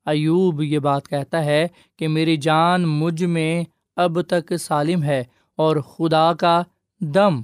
ایوب 0.07 0.63
یہ 0.63 0.79
بات 0.79 1.09
کہتا 1.09 1.45
ہے 1.45 1.69
کہ 1.99 2.09
میری 2.09 2.37
جان 2.37 2.83
مجھ 2.83 3.25
میں 3.25 3.65
اب 3.97 4.23
تک 4.23 4.57
سالم 4.57 5.03
ہے 5.03 5.25
اور 5.57 5.77
خدا 5.77 6.35
کا 6.35 6.63
دم 7.01 7.43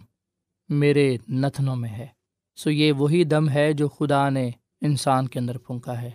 میرے 0.69 1.17
نتنوں 1.29 1.77
میں 1.77 1.91
ہے۔ 1.91 2.07
سو 2.59 2.71
یہ 2.71 2.93
وہی 2.93 3.25
دم 3.25 3.49
ہے 3.49 3.73
جو 3.73 3.89
خدا 3.89 4.31
نے 4.31 4.51
انسان 4.81 5.29
کے 5.29 5.39
اندر 5.39 5.59
پھونکا 5.59 6.03
ہے۔ 6.03 6.11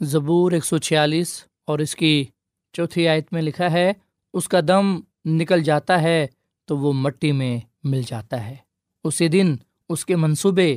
زبور 0.00 0.52
ایک 0.52 0.64
سو 0.64 0.78
چھیالیس 0.78 1.44
اور 1.66 1.78
اس 1.78 1.96
کی 1.96 2.24
چوتھی 2.72 3.08
آیت 3.08 3.32
میں 3.32 3.42
لکھا 3.42 3.72
ہے، 3.72 3.92
اس 4.34 4.48
کا 4.48 4.60
دم 4.68 5.00
نکل 5.24 5.62
جاتا 5.62 6.02
ہے 6.02 6.26
تو 6.64 6.78
وہ 6.78 6.92
مٹی 6.92 7.32
میں 7.32 7.60
مل 7.84 8.02
جاتا 8.06 8.46
ہے۔ 8.46 8.56
اسی 9.04 9.28
دن 9.28 9.56
اس 9.88 10.06
کے 10.06 10.16
منصوبے 10.16 10.76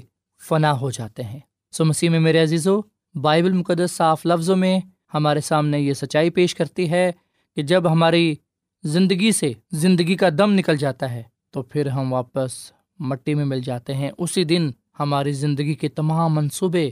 فنا 0.49 0.79
ہو 0.79 0.91
جاتے 0.91 1.23
ہیں۔ 1.23 1.39
سو 1.71 1.85
مسیح 1.85 2.09
میں 2.09 2.19
میرے 2.19 2.43
عزیز 2.43 2.67
و 2.67 2.81
بائبل 3.21 3.51
مقدس 3.51 3.91
صاف 3.91 4.25
لفظوں 4.25 4.55
میں 4.55 4.79
ہمارے 5.13 5.41
سامنے 5.41 5.79
یہ 5.79 5.93
سچائی 5.93 6.29
پیش 6.29 6.55
کرتی 6.55 6.91
ہے 6.91 7.11
کہ 7.55 7.61
جب 7.61 7.91
ہماری 7.91 8.35
زندگی 8.83 9.31
سے 9.31 9.53
زندگی 9.71 10.15
کا 10.15 10.29
دم 10.37 10.53
نکل 10.53 10.77
جاتا 10.77 11.11
ہے 11.11 11.23
تو 11.51 11.61
پھر 11.61 11.85
ہم 11.85 12.13
واپس 12.13 12.71
مٹی 12.99 13.33
میں 13.33 13.45
مل 13.45 13.61
جاتے 13.61 13.93
ہیں۔ 13.93 14.11
اسی 14.17 14.43
دن 14.43 14.69
ہماری 14.99 15.31
زندگی 15.31 15.73
کے 15.73 15.89
تمام 15.89 16.33
منصوبے 16.33 16.89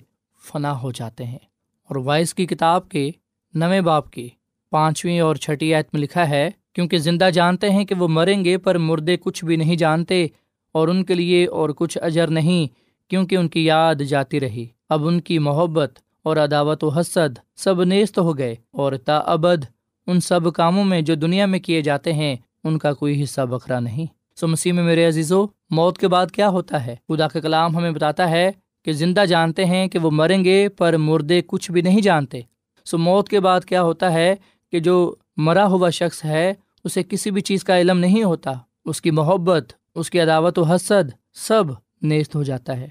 فنا 0.52 0.82
ہو 0.82 0.92
جاتے 0.92 1.26
ہیں۔ 1.26 1.40
اور 1.84 1.96
وائس 1.96 2.34
کی 2.34 2.46
کتاب 2.46 2.90
کے 2.90 3.12
نویں 3.54 3.82
باپ 3.82 4.12
کی 4.12 4.30
پانچویں 4.70 5.20
اور 5.20 5.36
چھٹی 5.36 5.74
آیت 5.74 5.88
میں 5.94 6.02
لکھا 6.02 6.30
ہے، 6.30 6.50
کیونکہ 6.74 6.98
زندہ 6.98 7.30
جانتے 7.34 7.70
ہیں 7.70 7.86
کہ 7.86 7.96
وہ 7.96 8.08
مریں 8.08 8.46
گے، 8.46 8.58
پر 8.58 8.78
مردے 8.78 9.18
کچھ 9.18 9.46
بھی 9.46 9.56
نہیں 9.56 9.76
جانتے 9.76 10.28
اور 10.72 10.88
ان 10.88 11.04
کے 11.04 11.14
لیے 11.14 11.46
اور 11.46 11.70
کچھ 11.70 11.98
اجر 12.02 12.28
نہیں، 12.28 12.68
کیونکہ 13.10 13.36
ان 13.36 13.48
کی 13.48 13.66
یاد 13.66 13.96
جاتی 13.96 14.40
رہی۔ 14.40 14.66
اب 14.90 15.08
ان 15.08 15.22
کی 15.22 15.40
محبت 15.40 16.00
اور 16.24 16.38
عداوت 16.38 16.84
و 16.84 16.90
حسد 16.90 17.40
سب 17.56 17.84
نیست 17.84 18.18
ہو 18.18 18.38
گئے 18.38 18.56
اور 18.72 18.94
تا 18.94 19.18
ابد 19.18 19.66
ان 20.08 20.20
سب 20.20 20.54
کاموں 20.54 20.84
میں 20.84 21.02
جو 21.02 21.16
دنیا 21.16 21.46
میں 21.46 21.60
کیے 21.60 21.82
جاتے 21.82 22.14
ہیں، 22.14 22.36
ان 22.64 22.78
کا 22.78 22.94
کوئی 22.94 23.24
حصہ 23.24 23.42
بکھرا 23.42 23.80
نہیں۔ 23.80 24.06
سو 24.36 24.48
مسیح 24.48 24.74
میں 24.74 24.84
میرے 24.84 25.06
عزیزو 25.06 25.46
موت 25.70 25.98
کے 25.98 26.08
بعد 26.08 26.32
کیا 26.32 26.50
ہوتا 26.50 26.86
ہے؟ 26.86 26.96
خدا 27.08 27.28
کا 27.28 27.40
کلام 27.40 27.78
ہمیں 27.78 27.92
بتاتا 27.92 28.30
ہے 28.30 28.52
کہ 28.86 28.92
زندہ 28.92 29.26
جانتے 29.26 29.66
ہیں 29.66 29.88
کہ 29.88 30.00
وہ 30.00 30.12
مریں 30.12 30.44
گے 30.44 30.70
پر 30.70 30.98
مردے 30.98 31.42
کچھ 31.48 31.72
بھی 31.72 31.82
نہیں 31.82 32.02
جانتے۔ 32.02 32.42
سو 32.86 32.98
موت 32.98 33.30
کے 33.30 33.40
بعد 33.40 33.62
کیا 33.62 33.84
ہوتا 33.84 34.14
ہے 34.14 34.36
کہ 34.72 34.80
جو 34.80 35.16
مرا 35.38 35.66
ہوا 35.68 35.90
شخص 35.90 36.26
ہے، 36.26 36.54
اسے 36.84 37.04
کسی 37.04 37.32
بھی 37.32 37.42
چیز 37.42 37.64
کا 37.64 37.80
علم 37.80 37.98
نہیں 37.98 38.24
ہوتا۔ 38.24 38.52
اس 38.86 39.02
کی 39.02 39.12
محبت، 39.12 39.74
اس 39.96 40.10
کی 40.10 40.20
عداوت 40.20 40.60
و 40.60 40.64
حسد 40.64 41.10
سب 41.34 41.64
نیست 42.02 42.36
ہو 42.36 42.44
جاتا 42.44 42.78
ہے۔ 42.78 42.88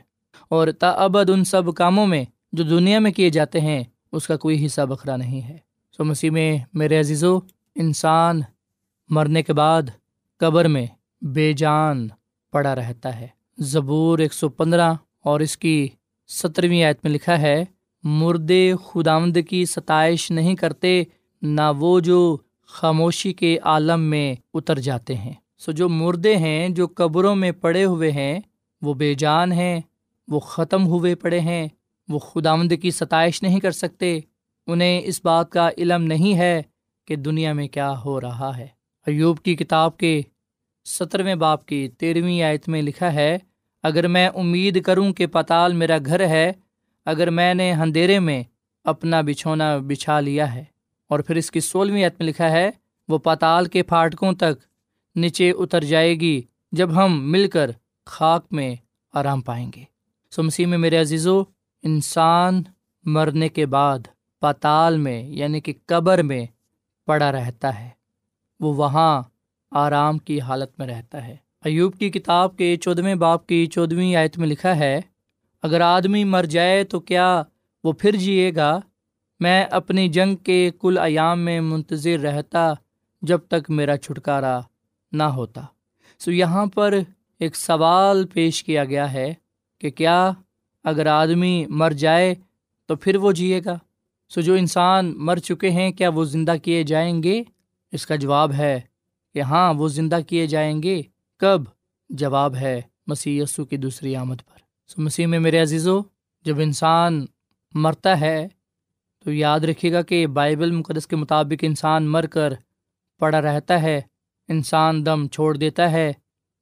اور 0.49 0.69
تا 0.79 0.91
ابد 0.91 1.31
ان 1.31 1.45
سب 1.45 1.75
کاموں 1.75 2.07
میں 2.07 2.25
جو 2.53 2.65
دنیا 2.65 2.99
میں 2.99 3.11
کیے 3.11 3.31
جاتے 3.31 3.61
ہیں، 3.61 3.85
اس 4.13 4.27
کا 4.27 4.37
کوئی 4.37 4.67
حصہ 4.67 4.81
بکھرا 4.81 5.17
نہیں 5.17 5.43
ہے۔ 5.43 5.57
سو 5.97 6.05
مسیح 6.05 6.31
میں، 6.31 6.59
میرے 6.75 7.01
عزیزو، 7.01 7.39
انسان 7.75 8.41
مرنے 9.09 9.43
کے 9.43 9.53
بعد 9.53 9.83
قبر 10.37 10.69
میں 10.69 10.87
بے 11.23 11.53
جان 11.53 12.09
پڑا 12.57 12.75
رہتا 12.75 13.21
ہے۔ 13.21 13.27
زبور 13.59 14.19
ایک 14.19 14.35
سو 14.35 14.49
پندرہ 14.49 14.95
اور 15.25 15.41
اس 15.41 15.57
کی 15.57 15.89
سترویں 16.29 16.83
آیت 16.83 16.99
میں 17.03 17.13
لکھا 17.13 17.41
ہے، 17.41 17.65
مردے 18.03 18.73
خدامد 18.85 19.39
کی 19.49 19.65
ستائش 19.65 20.31
نہیں 20.31 20.55
کرتے، 20.55 21.03
نہ 21.43 21.61
وہ 21.79 22.01
جو 22.01 22.37
خاموشی 22.67 23.33
کے 23.33 23.59
عالم 23.63 24.01
میں 24.01 24.35
اتر 24.55 24.79
جاتے 24.79 25.17
ہیں۔ 25.17 25.33
سو 25.59 25.73
جو 25.73 25.89
مردے 25.89 26.37
ہیں، 26.37 26.69
جو 26.69 26.87
قبروں 26.95 27.37
میں 27.37 27.53
پڑے 27.53 27.85
ہوئے 27.85 28.11
ہیں، 28.11 28.41
وہ 28.83 28.95
بے 28.95 29.15
جان 29.15 29.53
ہیں، 29.53 29.81
وہ 30.29 30.41
ختم 30.41 30.87
ہوئے 30.87 31.15
پڑے 31.15 31.41
ہیں، 31.41 31.69
وہ 32.09 32.19
خداوند 32.19 32.73
کی 32.83 32.91
ستائش 32.91 33.43
نہیں 33.43 33.61
کر 33.61 33.71
سکتے۔ 33.71 34.21
انہیں 34.67 35.01
اس 35.05 35.21
بات 35.25 35.51
کا 35.51 35.71
علم 35.79 36.03
نہیں 36.03 36.39
ہے 36.39 36.63
کہ 37.05 37.17
دنیا 37.17 37.53
میں 37.53 37.69
کیا 37.69 37.93
ہو 38.05 38.21
رہا 38.21 38.57
ہے۔ 38.57 38.67
ایوب 39.07 39.39
کی 39.39 39.57
کتاب 39.57 39.97
کے 39.97 40.23
سترویں 40.87 41.35
باپ 41.35 41.67
کی 41.67 41.89
تیرہویں 41.89 42.43
آیت 42.43 42.69
میں 42.69 42.83
لکھا 42.83 43.13
ہے، 43.13 43.39
اگر 43.83 44.09
میں 44.09 44.29
امید 44.29 44.83
کروں 44.83 45.13
کہ 45.13 45.27
پتال 45.27 45.73
میرا 45.73 45.97
گھر 46.07 46.29
ہے، 46.29 46.53
اگر 47.05 47.31
میں 47.31 47.55
نے 47.55 47.73
اندھیرے 47.73 48.19
میں 48.19 48.43
اپنا 48.85 49.21
بچھونا 49.21 49.79
بچھا 49.79 50.21
لیا 50.21 50.55
ہے۔ 50.55 50.65
اور 51.09 51.21
پھر 51.21 51.37
اس 51.37 51.51
کی 51.51 51.61
سولہویں 51.61 52.03
آیت 52.03 52.15
میں 52.19 52.29
لکھا 52.29 52.51
ہے، 52.51 52.71
وہ 53.09 53.19
پتال 53.19 53.65
کے 53.65 53.83
پھاٹکوں 53.83 54.33
تک 54.33 54.65
نیچے 55.17 55.51
اتر 55.51 55.85
جائے 55.85 56.15
گی 56.15 56.43
جب 56.73 57.05
ہم 57.05 57.31
مل 57.31 57.49
کر 57.49 57.71
خاک 58.07 58.47
میں 58.51 58.75
آرام 59.15 59.41
پائیں 59.41 59.71
گے۔ 59.77 59.85
سو 60.31 60.43
مسیح 60.43 60.67
میں 60.67 60.79
میرے 60.79 60.97
عزیزو، 60.97 61.43
انسان 61.83 62.63
مرنے 63.05 63.49
کے 63.49 63.67
بعد 63.67 63.99
پتال 64.41 64.97
میں 64.97 65.23
یعنی 65.23 65.61
کہ 65.61 65.73
قبر 65.87 66.23
میں 66.23 66.47
پڑا 67.07 67.33
رہتا 67.33 67.81
ہے۔ 67.81 67.89
وہ 68.61 68.75
وہاں 68.75 69.23
آرام 69.71 70.19
کی 70.19 70.41
حالت 70.41 70.79
میں 70.79 70.87
رہتا 70.87 71.27
ہے۔ 71.27 71.37
ایوب 71.65 71.97
کی 71.99 72.11
کتاب 72.11 72.57
کے 72.57 72.77
چودھویں 72.77 73.15
باپ 73.15 73.47
کی 73.47 73.67
چودھویں 73.67 74.17
آیت 74.17 74.39
میں 74.39 74.49
لکھا 74.49 74.77
ہے، 74.77 75.01
اگر 75.63 75.81
آدمی 75.81 76.25
مر 76.25 76.45
جائے 76.45 76.85
تو 76.85 77.01
کیا 77.01 77.43
وہ 77.85 77.93
پھر 77.93 78.17
جیے 78.17 78.55
گا؟ 78.57 78.81
میں 79.41 79.65
اپنی 79.71 80.09
جنگ 80.09 80.37
کے 80.37 80.71
کل 80.81 80.99
ایام 80.99 81.41
میں 81.41 81.61
منتظر 81.61 82.19
رہتا 82.19 82.73
جب 83.23 83.39
تک 83.39 83.71
میرا 83.71 83.97
چھٹکارا 83.97 84.61
نہ 85.13 85.23
ہوتا۔ 85.23 85.61
سو 86.19 86.33
یہاں 86.33 86.67
پر 86.67 86.95
ایک 87.39 87.57
سوال 87.57 88.27
پیش 88.27 88.65
کیا 88.65 88.85
گیا 88.85 89.13
ہے 89.13 89.35
کہ 89.79 89.91
کیا 89.91 90.31
اگر 90.85 91.07
آدمی 91.07 91.65
مر 91.69 91.91
جائے 91.91 92.35
تو 92.87 92.97
پھر 92.97 93.17
وہ 93.17 93.33
جیے 93.33 93.61
گا؟ 93.65 93.79
سو 94.29 94.41
جو 94.41 94.55
انسان 94.55 95.13
مر 95.17 95.37
چکے 95.37 95.71
ہیں، 95.71 95.91
کیا 95.91 96.09
وہ 96.09 96.25
زندہ 96.25 96.55
کیے 96.63 96.83
جائیں 96.83 97.23
گے؟ 97.23 97.43
اس 97.93 98.07
کا 98.07 98.17
جواب 98.17 98.53
ہے 98.53 98.81
کہ 99.37 99.41
ہاں 99.41 99.75
وہ 99.75 99.89
زندہ 99.89 100.19
کیے 100.29 100.47
جائیں 100.47 100.83
گے۔ 100.83 101.03
کب؟ 101.39 101.63
جواب 102.09 102.55
ہے 102.55 102.83
مسیح 103.07 103.43
یسو 103.43 103.65
کی 103.65 103.77
دوسری 103.77 104.17
آمد 104.17 104.37
پر۔ 104.37 104.59
سو 104.87 105.03
مسیح 105.03 105.27
میں 105.27 105.39
میرے 105.39 105.59
عزیزو، 105.59 106.01
جب 106.45 106.61
انسان 106.61 107.27
مرتا 107.75 108.21
ہے 108.21 108.49
تو 109.25 109.33
یاد 109.33 109.61
رکھیے 109.61 109.93
گا 109.93 110.03
کہ 110.03 110.27
بائبل 110.27 110.71
مقدس 110.71 111.07
کے 111.07 111.17
مطابق 111.17 111.55
انسان 111.63 112.07
مر 112.09 112.27
کر 112.27 112.53
پڑا 113.19 113.41
رہتا 113.41 113.83
ہے۔ 113.83 114.01
انسان 114.49 115.07
دم 115.07 115.29
چھوڑ 115.29 115.57
دیتا 115.57 115.93
ہے، 115.93 116.13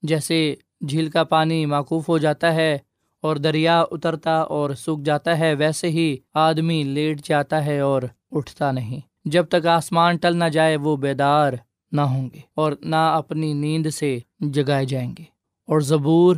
جیسے 0.03 0.55
جھیل 0.89 1.11
کا 1.11 1.25
پانی 1.25 1.67
معقوف 1.67 2.09
ہو 2.09 2.19
جاتا 2.19 2.55
ہے 2.55 2.79
اور 3.21 3.37
دریا 3.37 3.85
اترتا 3.91 4.37
اور 4.37 4.71
سوکھ 4.71 5.03
جاتا 5.05 5.39
ہے، 5.39 5.55
ویسے 5.55 5.89
ہی 5.89 6.17
آدمی 6.35 6.83
لیٹ 6.83 7.25
جاتا 7.25 7.65
ہے 7.67 7.81
اور 7.81 8.03
اٹھتا 8.33 8.73
نہیں۔ 8.73 9.01
جب 9.25 9.47
تک 9.49 9.67
آسمان 9.67 10.17
ٹل 10.17 10.37
نہ 10.37 10.45
جائے، 10.45 10.77
وہ 10.77 10.97
بیدار 10.97 11.53
نہ 11.95 12.01
ہوں 12.01 12.29
گے 12.35 12.41
اور 12.55 12.73
نہ 12.81 12.97
اپنی 12.97 13.53
نیند 13.53 13.87
سے 13.87 14.19
جگائے 14.41 14.85
جائیں 14.85 15.15
گے۔ 15.19 15.25
اور 15.67 15.81
زبور 15.81 16.37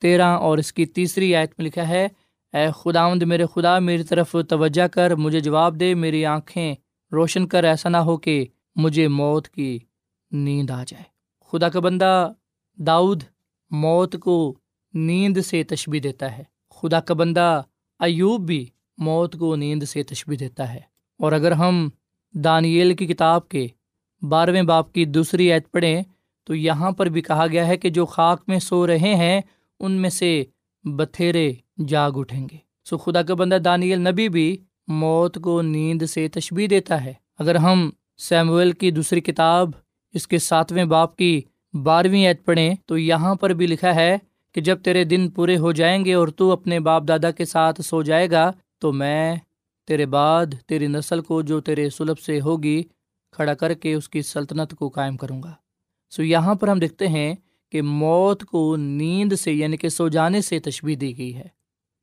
تیرہ 0.00 0.26
اور 0.26 0.58
اس 0.58 0.72
کی 0.72 0.86
تیسری 0.86 1.36
آیت 1.36 1.52
میں 1.58 1.66
لکھا 1.66 1.88
ہے، 1.88 2.08
اے 2.52 2.66
خداوند 2.74 3.22
میرے 3.22 3.46
خدا، 3.54 3.78
میری 3.78 4.02
طرف 4.02 4.36
توجہ 4.48 4.88
کر، 4.88 5.14
مجھے 5.14 5.40
جواب 5.40 5.80
دے، 5.80 5.94
میری 5.94 6.26
آنکھیں 6.26 6.74
روشن 7.12 7.46
کر، 7.46 7.64
ایسا 7.64 7.88
نہ 7.88 7.96
ہو 7.96 8.16
کہ 8.16 8.46
مجھے 8.76 9.08
موت 9.08 9.48
کی 9.48 9.78
نیند 10.30 10.70
آ 10.70 10.84
جائے۔ 10.86 11.04
خدا 11.44 11.68
کا 11.68 11.80
بندہ 11.80 12.32
داؤد 12.74 13.22
موت 13.70 14.16
کو 14.20 14.54
نیند 14.94 15.38
سے 15.38 15.62
تشبی 15.62 16.00
دیتا 16.00 16.38
ہے۔ 16.38 16.42
خدا 16.70 17.00
کا 17.00 17.14
بندہ 17.14 17.62
ایوب 17.98 18.40
بھی 18.40 18.66
موت 18.98 19.36
کو 19.38 19.56
نیند 19.56 19.82
سے 19.82 20.02
تشبی 20.02 20.36
دیتا 20.36 20.74
ہے۔ 20.74 20.80
اور 21.18 21.32
اگر 21.32 21.52
ہم 21.52 21.88
دانیل 22.32 22.96
کی 22.96 23.06
کتاب 23.06 23.48
کے 23.48 23.66
بارہویں 24.22 24.62
باپ 24.62 24.92
کی 24.92 25.04
دوسری 25.04 25.52
عید 25.52 25.62
پڑھیں 25.72 26.02
تو 26.44 26.54
یہاں 26.54 26.90
پر 26.90 27.06
بھی 27.06 27.22
کہا 27.22 27.46
گیا 27.46 27.66
ہے 27.66 27.76
کہ 27.76 27.90
جو 27.90 28.06
خاک 28.06 28.42
میں 28.48 28.58
سو 28.58 28.86
رہے 28.86 29.14
ہیں، 29.14 29.40
ان 29.80 29.92
میں 29.92 30.10
سے 30.10 30.44
بتھیرے 30.84 31.52
جاگ 31.88 32.10
اٹھیں 32.14 32.48
گے۔ 32.52 32.56
سو 32.84 32.98
خدا 32.98 33.22
کا 33.22 33.34
بندہ 33.34 33.54
دانیل 33.54 34.00
نبی 34.00 34.28
بھی 34.28 34.56
موت 34.88 35.38
کو 35.42 35.62
نیند 35.62 36.02
سے 36.02 36.28
تشبی 36.28 36.66
دیتا 36.66 37.04
ہے۔ 37.04 37.12
اگر 37.38 37.54
ہم 37.54 37.90
سیمویل 38.18 38.72
کی 38.72 38.90
دوسری 38.90 39.20
کتاب، 39.20 39.70
اس 40.14 40.26
کے 40.28 40.38
ساتویں 40.38 40.84
باپ 40.84 41.16
کی 41.16 41.40
بارہویں 41.74 42.26
عید 42.26 42.44
پڑھیں 42.44 42.74
تو 42.86 42.98
یہاں 42.98 43.34
پر 43.34 43.50
بھی 43.50 43.66
لکھا 43.66 43.94
ہے 43.94 44.16
کہ 44.54 44.60
جب 44.60 44.82
تیرے 44.82 45.04
دن 45.04 45.28
پورے 45.30 45.56
ہو 45.56 45.72
جائیں 45.72 46.04
گے 46.04 46.14
اور 46.14 46.28
تو 46.28 46.50
اپنے 46.52 46.80
باپ 46.80 47.02
دادا 47.08 47.30
کے 47.30 47.44
ساتھ 47.44 47.80
سو 47.80 48.02
جائے 48.02 48.30
گا، 48.30 48.50
تو 48.78 48.92
میں 48.92 49.36
تیرے 49.86 50.06
بعد 50.06 50.46
تیری 50.66 50.86
نسل 50.86 51.20
کو 51.20 51.42
جو 51.42 51.60
تیرے 51.60 51.90
سلب 51.90 52.18
سے 52.18 52.40
ہوگی 52.40 52.82
کھڑا 53.36 53.54
کر 53.54 53.74
کے 53.74 53.94
اس 53.94 54.08
کی 54.08 54.22
سلطنت 54.22 54.74
کو 54.74 54.88
قائم 54.88 55.16
کروں 55.16 55.42
گا۔ 55.42 55.54
سو 56.10 56.22
یہاں 56.22 56.54
پر 56.54 56.68
ہم 56.68 56.78
دیکھتے 56.78 57.08
ہیں 57.08 57.34
کہ 57.72 57.82
موت 57.82 58.44
کو 58.44 58.76
نیند 58.76 59.32
سے 59.32 59.52
یعنی 59.52 59.76
کہ 59.76 59.88
سو 59.88 60.08
جانے 60.08 60.42
سے 60.42 60.58
تشبیح 60.58 60.96
دی 61.00 61.18
گئی 61.18 61.34
ہے۔ 61.34 61.48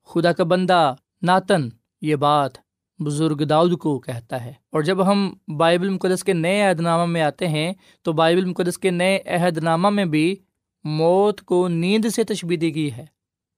خدا 0.06 0.32
کا 0.32 0.44
بندہ 0.44 0.96
ناتن، 1.22 1.70
یہ 2.02 2.16
بات 2.16 2.52
بزرگ 3.00 3.36
داؤد 3.36 3.78
کو 3.78 4.00
کہتا 4.00 4.46
ہے۔ 4.46 4.54
اور 4.72 4.82
جب 4.82 5.12
ہم 5.12 5.34
بائبل 5.58 5.90
مقدس 5.90 6.24
کے 6.24 6.34
نئے 6.34 6.62
عہد 6.62 6.80
نامہ 6.80 7.06
میں 7.06 7.22
آتے 7.22 7.48
ہیں، 7.48 7.74
تو 8.02 8.14
بائبل 8.14 8.46
مقدس 8.46 8.78
کے 8.78 8.90
نئے 8.90 9.20
عہد 9.26 9.58
نامہ 9.58 9.90
میں 9.90 10.06
بھی 10.06 10.36
موت 10.84 11.42
کو 11.42 11.68
نیند 11.68 12.06
سے 12.06 12.24
تشبیح 12.24 12.58
دی 12.62 12.76
گئی 12.76 12.92
ہے۔ 12.92 13.06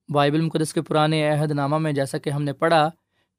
بائبل 0.10 0.42
مقدس 0.42 0.74
کے 0.74 0.82
پرانے 0.82 1.30
عہد 1.30 1.52
نامہ 1.52 1.78
میں 1.78 1.92
جیسا 1.92 2.18
کہ 2.18 2.30
ہم 2.30 2.44
نے 2.44 2.54
پڑھا 2.54 2.90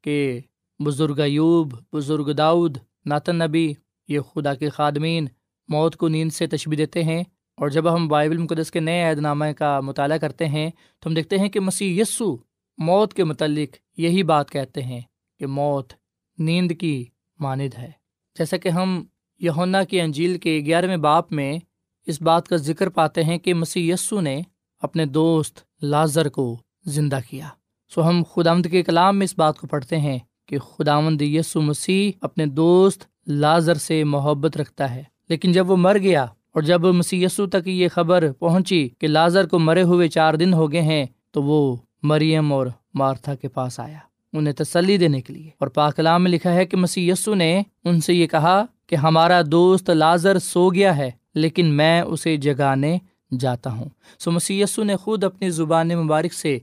کہ 0.03 0.39
بزرگ 0.85 1.19
ایوب، 1.19 1.73
بزرگ 1.93 2.33
داؤد، 2.33 2.77
ناتن 3.05 3.35
نبی 3.35 3.73
یہ 4.07 4.19
خدا 4.19 4.53
کے 4.53 4.69
خادمین 4.69 5.27
موت 5.67 5.95
کو 5.95 6.07
نیند 6.07 6.33
سے 6.33 6.47
تشبیح 6.47 6.77
دیتے 6.77 7.03
ہیں 7.03 7.23
اور 7.57 7.69
جب 7.69 7.93
ہم 7.93 8.07
بائبل 8.07 8.37
مقدس 8.37 8.71
کے 8.71 8.79
نئے 8.79 9.03
عہد 9.03 9.17
نامہ 9.17 9.45
کا 9.57 9.79
مطالعہ 9.79 10.17
کرتے 10.17 10.45
ہیں 10.45 10.69
تو 10.99 11.09
ہم 11.09 11.13
دیکھتے 11.13 11.37
ہیں 11.37 11.49
کہ 11.49 11.59
مسیح 11.59 12.01
یسو 12.01 12.37
موت 12.77 13.13
کے 13.13 13.23
متعلق 13.23 13.99
یہی 13.99 14.23
بات 14.23 14.51
کہتے 14.51 14.83
ہیں 14.83 15.01
کہ 15.39 15.47
موت 15.47 15.93
نیند 16.37 16.71
کی 16.79 17.05
ماند 17.39 17.77
ہے۔ 17.77 17.91
جیسا 18.37 18.57
کہ 18.57 18.69
ہم 18.69 19.03
یونا 19.39 19.83
کی 19.83 20.01
انجیل 20.01 20.37
کے 20.37 20.61
گیارہویں 20.65 20.97
باپ 20.97 21.31
میں 21.31 21.59
اس 22.05 22.21
بات 22.21 22.47
کا 22.47 22.55
ذکر 22.55 22.89
پاتے 22.89 23.23
ہیں 23.23 23.37
کہ 23.37 23.53
مسیح 23.53 23.93
یسو 23.93 24.21
نے 24.21 24.41
اپنے 24.79 25.05
دوست 25.05 25.59
لازر 25.81 26.29
کو 26.29 26.57
زندہ 26.85 27.19
کیا۔ 27.29 27.47
سو 27.89 28.09
ہم 28.09 28.23
خدامد 28.33 28.67
کے 28.71 28.83
کلام 28.83 29.17
میں 29.17 29.25
اس 29.25 29.37
بات 29.37 29.59
کو 29.59 29.67
پڑھتے 29.67 29.97
ہیں 29.97 30.19
کہ 30.45 30.59
خداوند 30.59 31.21
یسو 31.21 31.61
مسیح 31.61 32.11
اپنے 32.21 32.45
دوست 32.45 33.05
لازر 33.27 33.73
سے 33.73 34.03
محبت 34.03 34.57
رکھتا 34.57 34.95
ہے۔ 34.95 35.03
لیکن 35.29 35.51
جب 35.51 35.71
وہ 35.71 35.75
مر 35.75 35.97
گیا 35.97 36.23
اور 36.23 36.61
جب 36.61 36.85
مسی 36.85 37.23
یسو 37.23 37.47
تک 37.47 37.67
یہ 37.67 37.87
خبر 37.87 38.31
پہنچی 38.31 38.89
کہ 38.99 39.07
لازر 39.07 39.47
کو 39.47 39.59
مرے 39.59 39.83
ہوئے 39.83 40.07
چار 40.07 40.33
دن 40.33 40.53
ہو 40.53 40.71
گئے 40.71 40.81
ہیں، 40.81 41.05
تو 41.31 41.43
وہ 41.43 41.75
مریم 42.03 42.53
اور 42.53 42.67
مارتھا 42.93 43.35
کے 43.35 43.47
پاس 43.47 43.79
آیا۔ 43.79 43.97
انہیں 44.33 44.53
تسلی 44.53 44.97
دینے 44.97 45.21
کے 45.21 45.33
لیے۔ 45.33 45.49
اور 45.59 45.67
پاکلام 45.67 46.23
میں 46.23 46.31
لکھا 46.31 46.53
ہے 46.53 46.65
کہ 46.65 46.77
مسی 46.77 47.09
یسو 47.09 47.35
نے 47.35 47.61
ان 47.83 48.01
سے 48.01 48.13
یہ 48.13 48.27
کہا 48.27 48.65
کہ 48.87 48.95
ہمارا 48.95 49.41
دوست 49.51 49.89
لازر 49.89 50.39
سو 50.39 50.69
گیا 50.69 50.97
ہے، 50.97 51.11
لیکن 51.35 51.65
میں 51.65 52.01
اسے 52.01 52.37
جگانے 52.37 52.97
جاتا 53.39 53.71
ہوں۔ 53.71 53.89
سو 54.19 54.31
مسی 54.31 54.61
یسو 54.61 54.83
نے 54.83 54.95
خود 54.95 55.23
اپنی 55.23 55.49
زبان 55.49 55.87
مبارک 55.87 56.33
سے 56.33 56.59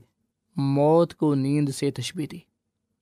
موت 0.55 1.13
کو 1.13 1.35
نیند 1.35 1.69
سے 1.69 1.91
تشبیح 1.91 2.25
دی۔ 2.31 2.54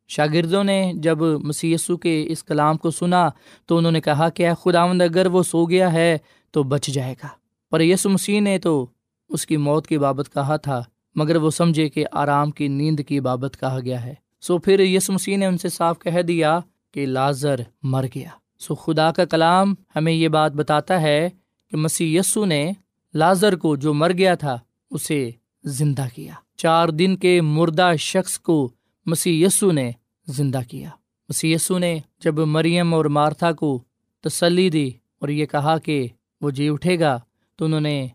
شاگردوں 0.07 0.63
نے 0.63 0.91
جب 0.95 1.21
مسیسو 1.21 1.97
کے 1.97 2.25
اس 2.27 2.43
کلام 2.43 2.77
کو 2.77 2.91
سنا 2.91 3.29
تو 3.65 3.77
انہوں 3.77 3.91
نے 3.91 4.01
کہا 4.01 4.29
کہ 4.29 4.47
اے 4.47 4.53
خداوند، 4.61 5.01
اگر 5.01 5.25
وہ 5.25 5.43
سو 5.43 5.65
گیا 5.65 5.93
ہے 5.93 6.17
تو 6.51 6.63
بچ 6.63 6.87
جائے 6.87 7.15
گا۔ 7.23 7.27
پر 7.71 7.81
یسو 7.81 8.09
مسیح 8.09 8.41
نے 8.41 8.59
تو 8.59 8.85
اس 9.29 9.45
کی 9.45 9.57
موت 9.57 9.87
کی 9.87 9.97
بابت 9.97 10.33
کہا 10.33 10.55
تھا، 10.55 10.83
مگر 11.15 11.35
وہ 11.35 11.49
سمجھے 11.49 11.89
کہ 11.89 12.05
آرام 12.11 12.51
کی 12.51 12.67
نیند 12.67 12.99
کی 13.07 13.19
بابت 13.19 13.57
کہا 13.59 13.79
گیا 13.79 14.03
ہے۔ 14.03 14.13
سو 14.41 14.57
پھر 14.57 14.79
یس 14.79 15.09
مسیح 15.09 15.37
نے 15.37 15.45
ان 15.45 15.57
سے 15.57 15.69
صاف 15.69 15.99
کہہ 15.99 16.21
دیا 16.21 16.59
کہ 16.93 17.05
لازر 17.05 17.55
مر 17.83 18.05
گیا۔ 18.15 18.29
سو 18.59 18.75
خدا 18.75 19.11
کا 19.11 19.25
کلام 19.25 19.73
ہمیں 19.95 20.13
یہ 20.13 20.27
بات 20.27 20.51
بتاتا 20.51 21.01
ہے 21.01 21.29
کہ 21.71 21.77
مسیح 21.77 22.19
یسو 22.19 22.45
نے 22.45 22.71
لازر 23.13 23.55
کو 23.55 23.75
جو 23.75 23.93
مر 23.93 24.11
گیا 24.11 24.35
تھا، 24.35 24.57
اسے 24.91 25.31
زندہ 25.63 26.05
کیا۔ 26.15 26.33
چار 26.57 26.89
دن 26.89 27.15
کے 27.15 27.41
مردہ 27.41 27.91
شخص 27.99 28.39
کو 28.39 28.71
مسیح 29.05 29.45
یسو 29.45 29.71
نے 29.71 29.91
زندہ 30.27 30.59
کیا۔ 30.69 30.89
مسیح 31.29 31.55
یسو 31.55 31.77
نے 31.77 31.99
جب 32.19 32.37
مریم 32.37 32.93
اور 32.93 33.05
مارتھا 33.05 33.51
کو 33.51 33.83
تسلی 34.23 34.69
دی 34.69 34.89
اور 35.19 35.29
یہ 35.29 35.45
کہا 35.45 35.77
کہ 35.77 36.07
وہ 36.41 36.49
جی 36.49 36.69
اٹھے 36.69 36.99
گا، 36.99 37.19
تو 37.55 37.65
انہوں 37.65 37.81
نے 37.81 38.07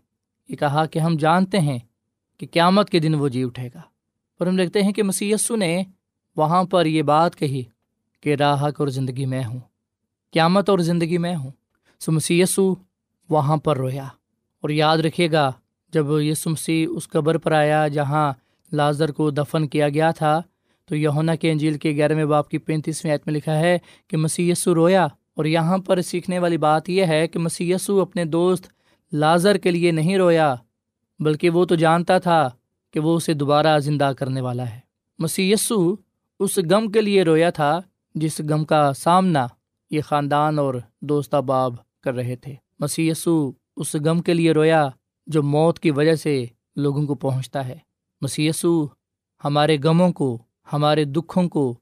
یہ 0.49 0.55
کہا 0.55 0.85
کہ 0.85 0.99
ہم 0.99 1.15
جانتے 1.15 1.59
ہیں 1.59 1.79
کہ 2.37 2.47
قیامت 2.51 2.89
کے 2.89 2.99
دن 2.99 3.13
وہ 3.15 3.27
جی 3.27 3.43
اٹھے 3.43 3.67
گا۔ 3.67 3.81
اور 4.39 4.47
ہم 4.47 4.55
دیکھتے 4.55 4.81
ہیں 4.83 4.91
کہ 4.91 5.03
مسی 5.03 5.33
نے 5.49 5.83
وہاں 6.35 6.63
پر 6.63 6.85
یہ 6.85 7.01
بات 7.01 7.35
کہی 7.35 7.63
کہ 8.21 8.35
راہک 8.35 8.79
اور 8.79 8.87
زندگی 8.87 9.25
میں 9.25 9.43
ہوں، 9.45 9.59
قیامت 10.33 10.69
اور 10.69 10.79
زندگی 10.79 11.17
میں 11.17 11.35
ہوں۔ 11.35 11.51
سو 11.99 12.11
مسی 12.11 12.43
وہاں 13.29 13.57
پر 13.57 13.77
رویا 13.77 14.05
اور 14.61 14.69
یاد 14.69 14.97
رکھیے 14.97 15.31
گا، 15.31 15.51
جب 15.93 16.05
یسو 16.21 16.49
مسیح 16.49 16.87
اس 16.89 17.07
قبر 17.07 17.37
پر 17.37 17.51
آیا 17.51 17.87
جہاں 17.87 18.33
لازر 18.71 19.11
کو 19.11 19.29
دفن 19.29 19.67
کیا 19.67 19.89
گیا 19.89 20.11
تھا 20.11 20.41
تو 20.89 20.95
یونا 20.95 21.35
کے 21.35 21.51
انجیل 21.51 21.77
کے 21.77 21.91
گیارہویں 21.91 22.25
باپ 22.25 22.49
کی 22.49 22.57
پینتیسویں 22.57 23.13
عید 23.13 23.19
میں 23.25 23.33
لکھا 23.33 23.59
ہے 23.59 23.77
کہ 24.07 24.17
مسی 24.17 24.53
رویا 24.67 25.05
اور 25.05 25.45
یہاں 25.45 25.77
پر 25.77 26.01
سیکھنے 26.01 26.39
والی 26.39 26.57
بات 26.57 26.89
یہ 26.89 27.05
ہے 27.05 27.27
کہ 27.27 27.39
مسی 27.39 27.73
اپنے 28.01 28.25
دوست 28.25 28.67
لازر 29.13 29.57
کے 29.57 29.71
لیے 29.71 29.91
نہیں 29.91 30.17
رویا، 30.17 30.55
بلکہ 31.19 31.49
وہ 31.49 31.65
تو 31.65 31.75
جانتا 31.75 32.17
تھا 32.19 32.49
کہ 32.93 32.99
وہ 32.99 33.15
اسے 33.15 33.33
دوبارہ 33.33 33.79
زندہ 33.79 34.11
کرنے 34.17 34.41
والا 34.41 34.69
ہے۔ 34.69 34.79
مسی 35.19 35.53
اس 35.53 36.57
غم 36.69 36.91
کے 36.91 37.01
لیے 37.01 37.23
رویا 37.23 37.49
تھا 37.49 37.79
جس 38.15 38.41
غم 38.49 38.65
کا 38.65 38.93
سامنا 38.93 39.47
یہ 39.91 40.01
خاندان 40.01 40.59
اور 40.59 40.75
دوست 41.01 41.33
احباب 41.33 41.75
کر 42.03 42.13
رہے 42.13 42.35
تھے۔ 42.35 42.55
مسی 42.79 43.11
اس 43.11 43.95
غم 44.05 44.21
کے 44.21 44.33
لیے 44.33 44.51
رویا 44.51 44.87
جو 45.27 45.43
موت 45.43 45.79
کی 45.79 45.91
وجہ 45.91 46.15
سے 46.15 46.45
لوگوں 46.75 47.05
کو 47.07 47.15
پہنچتا 47.15 47.67
ہے۔ 47.67 47.77
مسی 48.21 48.49
ہمارے 49.43 49.77
غموں 49.83 50.11
کو 50.11 50.37
ہمارے 50.73 51.05
دکھوں 51.05 51.49
کو، 51.49 51.77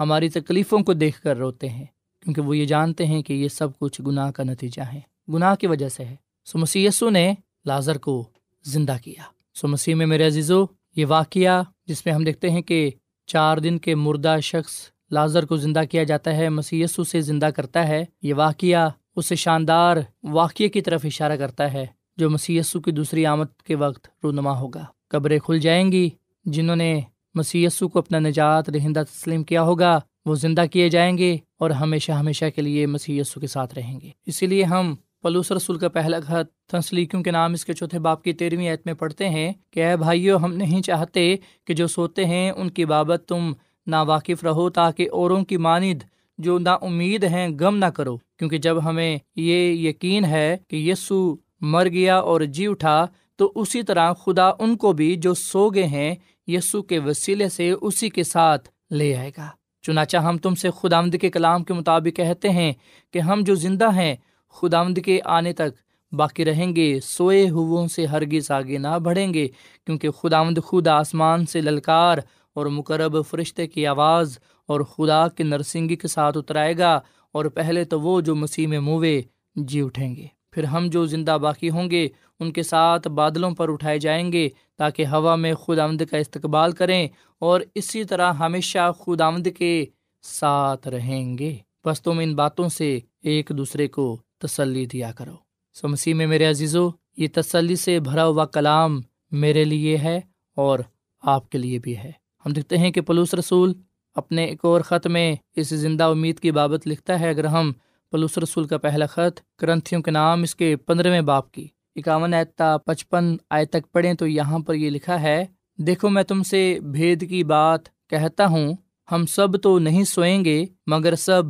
ہماری 0.00 0.28
تکلیفوں 0.28 0.78
کو 0.78 0.92
دیکھ 0.92 1.22
کر 1.22 1.36
روتے 1.36 1.68
ہیں، 1.68 1.84
کیونکہ 2.22 2.42
وہ 2.42 2.56
یہ 2.56 2.64
جانتے 2.64 3.06
ہیں 3.06 3.22
کہ 3.22 3.32
یہ 3.32 3.48
سب 3.48 3.78
کچھ 3.78 4.02
گناہ 4.06 4.30
کا 4.30 4.42
نتیجہ 4.42 4.82
ہے۔ 4.82 5.00
گناہ 5.28 5.54
کی 5.54 5.66
وجہ 5.66 5.88
سے 5.88 6.04
ہے۔ 6.04 6.16
سو 6.44 6.58
مسی 6.58 6.86
نے 7.10 7.34
لازر 7.66 7.98
کو 7.98 8.28
زندہ 8.64 8.96
کیا۔ 9.04 9.22
سو 9.54 9.68
مسیح 9.68 9.94
میں 9.94 10.06
میرے 10.06 10.26
عزیزو، 10.26 10.64
یہ 10.96 11.06
واقعہ 11.06 11.62
جس 11.86 12.06
میں 12.06 12.14
ہم 12.14 12.24
دیکھتے 12.24 12.50
ہیں 12.50 12.62
کہ 12.62 12.90
چار 13.26 13.58
دن 13.58 13.78
کے 13.78 13.94
مردہ 13.94 14.36
شخص 14.42 14.72
لازر 15.10 15.46
کو 15.46 15.56
زندہ 15.56 15.82
کیا 15.90 16.02
جاتا 16.02 16.36
ہے 16.36 16.48
مسی 16.48 16.86
سے 16.86 17.20
زندہ 17.20 17.46
کرتا 17.46 17.88
ہے، 17.88 18.04
یہ 18.22 18.34
واقعہ 18.34 18.90
اس 19.16 19.32
شاندار 19.32 19.96
واقعے 20.22 20.68
کی 20.68 20.80
طرف 20.80 21.00
اشارہ 21.04 21.36
کرتا 21.36 21.72
ہے، 21.72 21.86
جو 22.16 22.30
مسی 22.30 22.60
کی 22.84 22.90
دوسری 22.90 23.26
آمد 23.26 23.62
کے 23.64 23.74
وقت 23.74 24.08
رونما 24.24 24.58
ہوگا۔ 24.58 24.84
قبریں 25.08 25.38
کھل 25.38 25.58
جائیں 25.58 25.92
گی، 25.92 26.10
جنہوں 26.44 26.76
نے 26.76 27.00
مسی 27.34 27.66
کو 27.92 27.98
اپنا 27.98 28.18
نجات 28.18 28.70
رہندہ 28.70 29.02
تسلیم 29.10 29.44
کیا 29.44 29.62
ہوگا، 29.62 30.00
وہ 30.26 30.34
زندہ 30.34 30.64
کیے 30.72 30.88
جائیں 30.88 31.18
گے 31.18 31.36
اور 31.58 31.70
ہمیشہ 31.70 32.12
ہمیشہ 32.12 32.44
کے 32.54 32.62
لیے 32.62 32.86
مسی 32.86 33.20
کے 33.40 33.46
ساتھ 33.46 33.74
رہیں 33.74 34.00
گے۔ 34.00 34.10
اسی 34.26 34.46
لیے 34.46 34.64
ہم 34.64 34.94
پلوس 35.22 35.52
رسول 35.52 35.78
کا 35.78 35.88
پہلا 35.88 36.20
خط 36.20 36.70
تنسلیکیوں 36.70 37.22
کے 37.22 37.30
نام 37.30 37.52
اس 37.52 37.64
کے 37.64 37.72
چوتھے 37.72 37.98
باپ 37.98 38.22
کی 38.22 38.32
تیرہویں 38.32 38.70
عید 38.70 38.78
میں 38.84 38.94
پڑھتے 38.94 39.28
ہیں 39.28 39.52
کہ 39.70 39.84
اے 39.84 39.96
بھائیو، 39.96 40.36
ہم 40.36 40.52
نہیں 40.52 40.82
چاہتے 40.82 41.34
کہ 41.64 41.74
جو 41.74 41.86
سوتے 41.86 42.24
ہیں 42.24 42.50
ان 42.50 42.70
کی 42.70 42.84
بابت 42.84 43.24
تم 43.28 43.52
نا 43.86 44.02
واقف 44.02 44.44
رہو 44.44 44.70
تاکہ 44.70 45.08
اوروں 45.12 45.44
کی 45.44 45.56
ماند 45.56 46.02
جو 46.38 46.58
نا 46.58 46.72
امید 46.72 47.24
ہیں 47.24 47.48
غم 47.60 47.76
نہ 47.76 47.86
کرو۔ 47.86 48.16
کیونکہ 48.16 48.58
جب 48.58 48.84
ہمیں 48.84 49.18
یہ 49.36 49.72
یقین 49.88 50.24
ہے 50.24 50.56
کہ 50.68 50.76
یسو 50.76 51.36
مر 51.60 51.88
گیا 51.88 52.18
اور 52.18 52.40
جی 52.40 52.66
اٹھا، 52.66 53.06
تو 53.36 53.52
اسی 53.54 53.82
طرح 53.82 54.12
خدا 54.12 54.48
ان 54.58 54.76
کو 54.76 54.92
بھی 54.92 55.16
جو 55.16 55.34
سو 55.34 55.68
گئے 55.68 55.86
ہیں 55.86 56.14
یسو 56.46 56.82
کے 56.82 56.98
وسیلے 56.98 57.48
سے 57.48 57.70
اسی 57.70 58.08
کے 58.08 58.22
ساتھ 58.22 58.68
لے 58.90 59.16
آئے 59.16 59.30
گا۔ 59.36 59.48
چنانچہ 59.82 60.16
ہم 60.16 60.38
تم 60.38 60.54
سے 60.54 60.68
خدا 60.70 60.98
آمد 60.98 61.16
کے 61.20 61.30
کلام 61.30 61.64
کے 61.64 61.74
مطابق 61.74 62.16
کہتے 62.16 62.48
ہیں 62.48 62.72
کہ 63.12 63.18
ہم 63.18 63.40
جو 63.46 63.54
زندہ 63.54 63.94
ہیں 63.94 64.16
خدا 64.48 64.78
آمد 64.78 64.98
کے 65.04 65.20
آنے 65.24 65.52
تک 65.52 65.68
باقی 66.12 66.44
رہیں 66.44 66.76
گے، 66.76 67.00
سوئے 67.00 67.50
ہو 67.50 67.88
سے 67.88 68.06
ہرگز 68.06 68.50
آگے 68.50 68.78
نہ 68.78 68.98
بڑھیں 68.98 69.34
گے، 69.34 69.48
کیونکہ 69.86 70.10
خدا 70.10 70.38
آمد 70.38 70.58
خود 70.64 70.88
آسمان 70.88 71.46
سے 71.46 71.60
للکار 71.60 72.18
اور 72.54 72.66
مقرب 72.66 73.16
فرشتے 73.28 73.66
کی 73.66 73.86
آواز 73.86 74.38
اور 74.66 74.80
خدا 74.80 75.28
کے 75.28 75.44
نرسنگی 75.44 75.96
کے 75.96 76.08
ساتھ 76.08 76.38
اترائے 76.38 76.78
گا 76.78 77.00
اور 77.32 77.44
پہلے 77.44 77.84
تو 77.84 78.00
وہ 78.00 78.20
جو 78.20 78.34
مسیح 78.34 78.66
میں 78.66 78.80
موے 78.80 79.22
جی 79.56 79.80
اٹھیں 79.80 80.16
گے۔ 80.16 80.39
پھر 80.50 80.64
ہم 80.64 80.86
جو 80.86 81.06
زندہ 81.06 81.38
باقی 81.42 81.70
ہوں 81.70 81.90
گے، 81.90 82.08
ان 82.40 82.52
کے 82.52 82.62
ساتھ 82.62 83.08
بادلوں 83.08 83.50
پر 83.50 83.72
اٹھائے 83.72 83.98
جائیں 83.98 84.32
گے 84.32 84.48
تاکہ 84.76 85.06
ہوا 85.06 85.36
میں 85.36 85.54
خود 85.54 85.78
آمد 85.78 86.02
کا 86.10 86.16
استقبال 86.16 86.72
کریں 86.72 87.08
اور 87.38 87.60
اسی 87.74 88.04
طرح 88.04 88.32
ہمیشہ 88.32 88.92
خود 88.98 89.20
آمد 89.20 89.48
کے 89.58 89.86
ساتھ 90.22 90.88
رہیں 90.88 91.38
گے۔ 91.38 91.56
بس 91.84 92.02
تم 92.02 92.18
ان 92.18 92.34
باتوں 92.34 92.68
سے 92.68 92.98
ایک 93.22 93.52
دوسرے 93.58 93.88
کو 93.88 94.18
تسلی 94.38 94.86
دیا 94.86 95.12
کرو۔ 95.12 95.34
سو 95.72 95.88
مسیح 95.88 96.14
میں 96.14 96.26
میرے 96.26 96.44
عزیزو، 96.44 96.90
یہ 97.16 97.28
تسلی 97.34 97.76
سے 97.76 98.00
بھرا 98.00 98.26
ہوا 98.26 98.44
کلام 98.44 99.00
میرے 99.30 99.64
لیے 99.64 99.98
ہے 99.98 100.20
اور 100.56 100.78
آپ 101.22 101.50
کے 101.50 101.58
لیے 101.58 101.78
بھی 101.78 101.96
ہے۔ 101.96 102.12
ہم 102.46 102.52
دیکھتے 102.52 102.78
ہیں 102.78 102.90
کہ 102.90 103.00
پلوس 103.00 103.34
رسول 103.34 103.74
اپنے 104.14 104.44
ایک 104.44 104.58
اور 104.62 104.80
خط 104.80 105.06
میں 105.06 105.36
اس 105.56 105.68
زندہ 105.68 106.04
امید 106.04 106.38
کی 106.38 106.50
بابت 106.50 106.88
لکھتا 106.88 107.20
ہے، 107.20 107.28
اگر 107.28 107.44
ہم 107.44 107.72
پلوس 108.12 108.38
رسول 108.38 108.66
کا 108.66 108.78
پہلا 108.78 109.06
خط 109.06 109.40
کرنتھیوں 109.58 110.02
کے 110.02 110.10
نام 110.10 110.42
اس 110.42 110.54
کے 110.54 110.76
پندرہویں 110.76 111.20
باپ 111.20 111.50
کی۔ 111.52 111.66
اکاون 111.96 112.34
آیتا 112.34 112.76
پچپن 112.78 113.36
آئے 113.50 113.64
تک 113.64 113.92
پڑھیں 113.92 114.14
تو 114.14 114.26
یہاں 114.26 114.58
پر 114.58 114.74
یہ 114.74 114.90
لکھا 114.90 115.22
ہے، 115.22 115.44
دیکھو 115.78 116.08
میں 116.08 116.22
تم 116.22 116.42
سے 116.42 116.78
بھید 116.82 117.28
کی 117.30 117.44
بات 117.44 117.80
کہتا 118.08 118.46
ہوں، 118.46 118.72
ہم 119.12 119.26
سب 119.26 119.60
تو 119.62 119.78
نہیں 119.78 120.04
سوئیں 120.04 120.44
گے 120.44 120.64
مگر 120.86 121.14
سب 121.14 121.42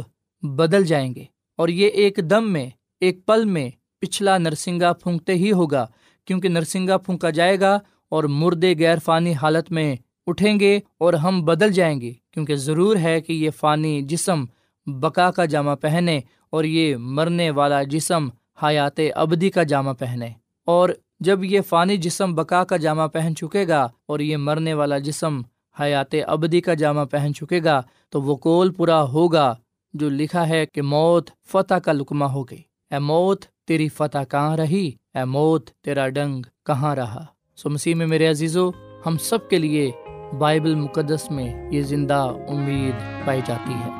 بدل 0.42 0.84
جائیں 0.84 1.14
گے۔ 1.14 1.24
اور 1.56 1.68
یہ 1.68 1.88
ایک 1.88 2.18
دم 2.30 2.52
میں، 2.52 2.68
ایک 3.00 3.26
پل 3.26 3.44
میں 3.44 3.70
پچھلا 3.98 4.38
نرسنگا 4.38 4.92
پھونکتے 4.92 5.34
ہی 5.34 5.52
ہوگا، 5.52 5.86
کیونکہ 6.24 6.48
نرسنگا 6.48 6.96
پھونکا 6.96 7.30
جائے 7.30 7.60
گا 7.60 7.78
اور 8.08 8.24
مردے 8.24 8.74
غیر 8.78 8.98
فانی 9.04 9.32
حالت 9.32 9.72
میں 9.72 9.96
اٹھیں 10.26 10.60
گے 10.60 10.80
اور 10.98 11.14
ہم 11.14 11.44
بدل 11.44 11.72
جائیں 11.72 12.00
گے، 12.00 12.12
کیونکہ 12.30 12.56
ضرور 12.56 12.96
ہے 12.96 13.20
کہ 13.20 13.32
یہ 13.32 13.50
فانی 13.50 14.00
جسم 14.02 14.44
بقا 14.86 15.30
کا 15.30 15.44
جامع 15.44 15.74
پہنے 15.74 16.20
اور 16.50 16.64
یہ 16.64 16.96
مرنے 16.96 17.50
والا 17.50 17.82
جسم 17.82 18.28
حیات 18.62 19.00
ابدی 19.14 19.50
کا 19.50 19.62
جامع 19.62 19.92
پہنے۔ 19.92 20.28
اور 20.64 20.88
جب 21.20 21.44
یہ 21.44 21.60
فانی 21.60 21.96
جسم 21.96 22.34
بقا 22.34 22.64
کا 22.64 22.76
جامع 22.76 23.06
پہن 23.06 23.34
چکے 23.34 23.68
گا 23.68 23.88
اور 24.06 24.20
یہ 24.20 24.36
مرنے 24.36 24.74
والا 24.74 24.98
جسم 24.98 25.40
حیات 25.80 26.14
ابدی 26.26 26.60
کا 26.60 26.74
جامع 26.74 27.04
پہن 27.04 27.34
چکے 27.34 27.60
گا، 27.64 27.82
تو 28.08 28.22
وہ 28.22 28.36
کول 28.36 28.72
پورا 28.72 29.02
ہوگا 29.02 29.54
جو 29.94 30.08
لکھا 30.08 30.48
ہے 30.48 30.66
کہ 30.66 30.82
موت 30.82 31.30
فتح 31.48 31.74
کا 31.74 31.92
لکمہ 31.92 32.24
ہو 32.24 32.42
گئی۔ 32.42 32.62
اے 32.90 32.98
موت، 32.98 33.44
تیری 33.44 33.88
فتح 33.88 34.18
کہاں 34.30 34.56
رہی؟ 34.56 34.90
اے 35.14 35.24
موت، 35.24 35.70
تیرا 35.70 36.08
ڈنگ 36.08 36.42
کہاں 36.66 36.96
رہا؟ 36.96 37.24
سو 37.56 37.70
مسیح 37.70 37.94
میں 37.94 38.06
میرے 38.06 38.26
عزیزو، 38.26 38.70
ہم 39.06 39.16
سب 39.20 39.48
کے 39.48 39.58
لیے 39.58 39.90
بائبل 40.38 40.74
مقدس 40.74 41.30
میں 41.30 41.70
یہ 41.72 41.82
زندہ 41.82 42.32
امید 42.48 43.26
پائی 43.26 43.40
جاتی 43.46 43.74
ہے۔ 43.74 43.99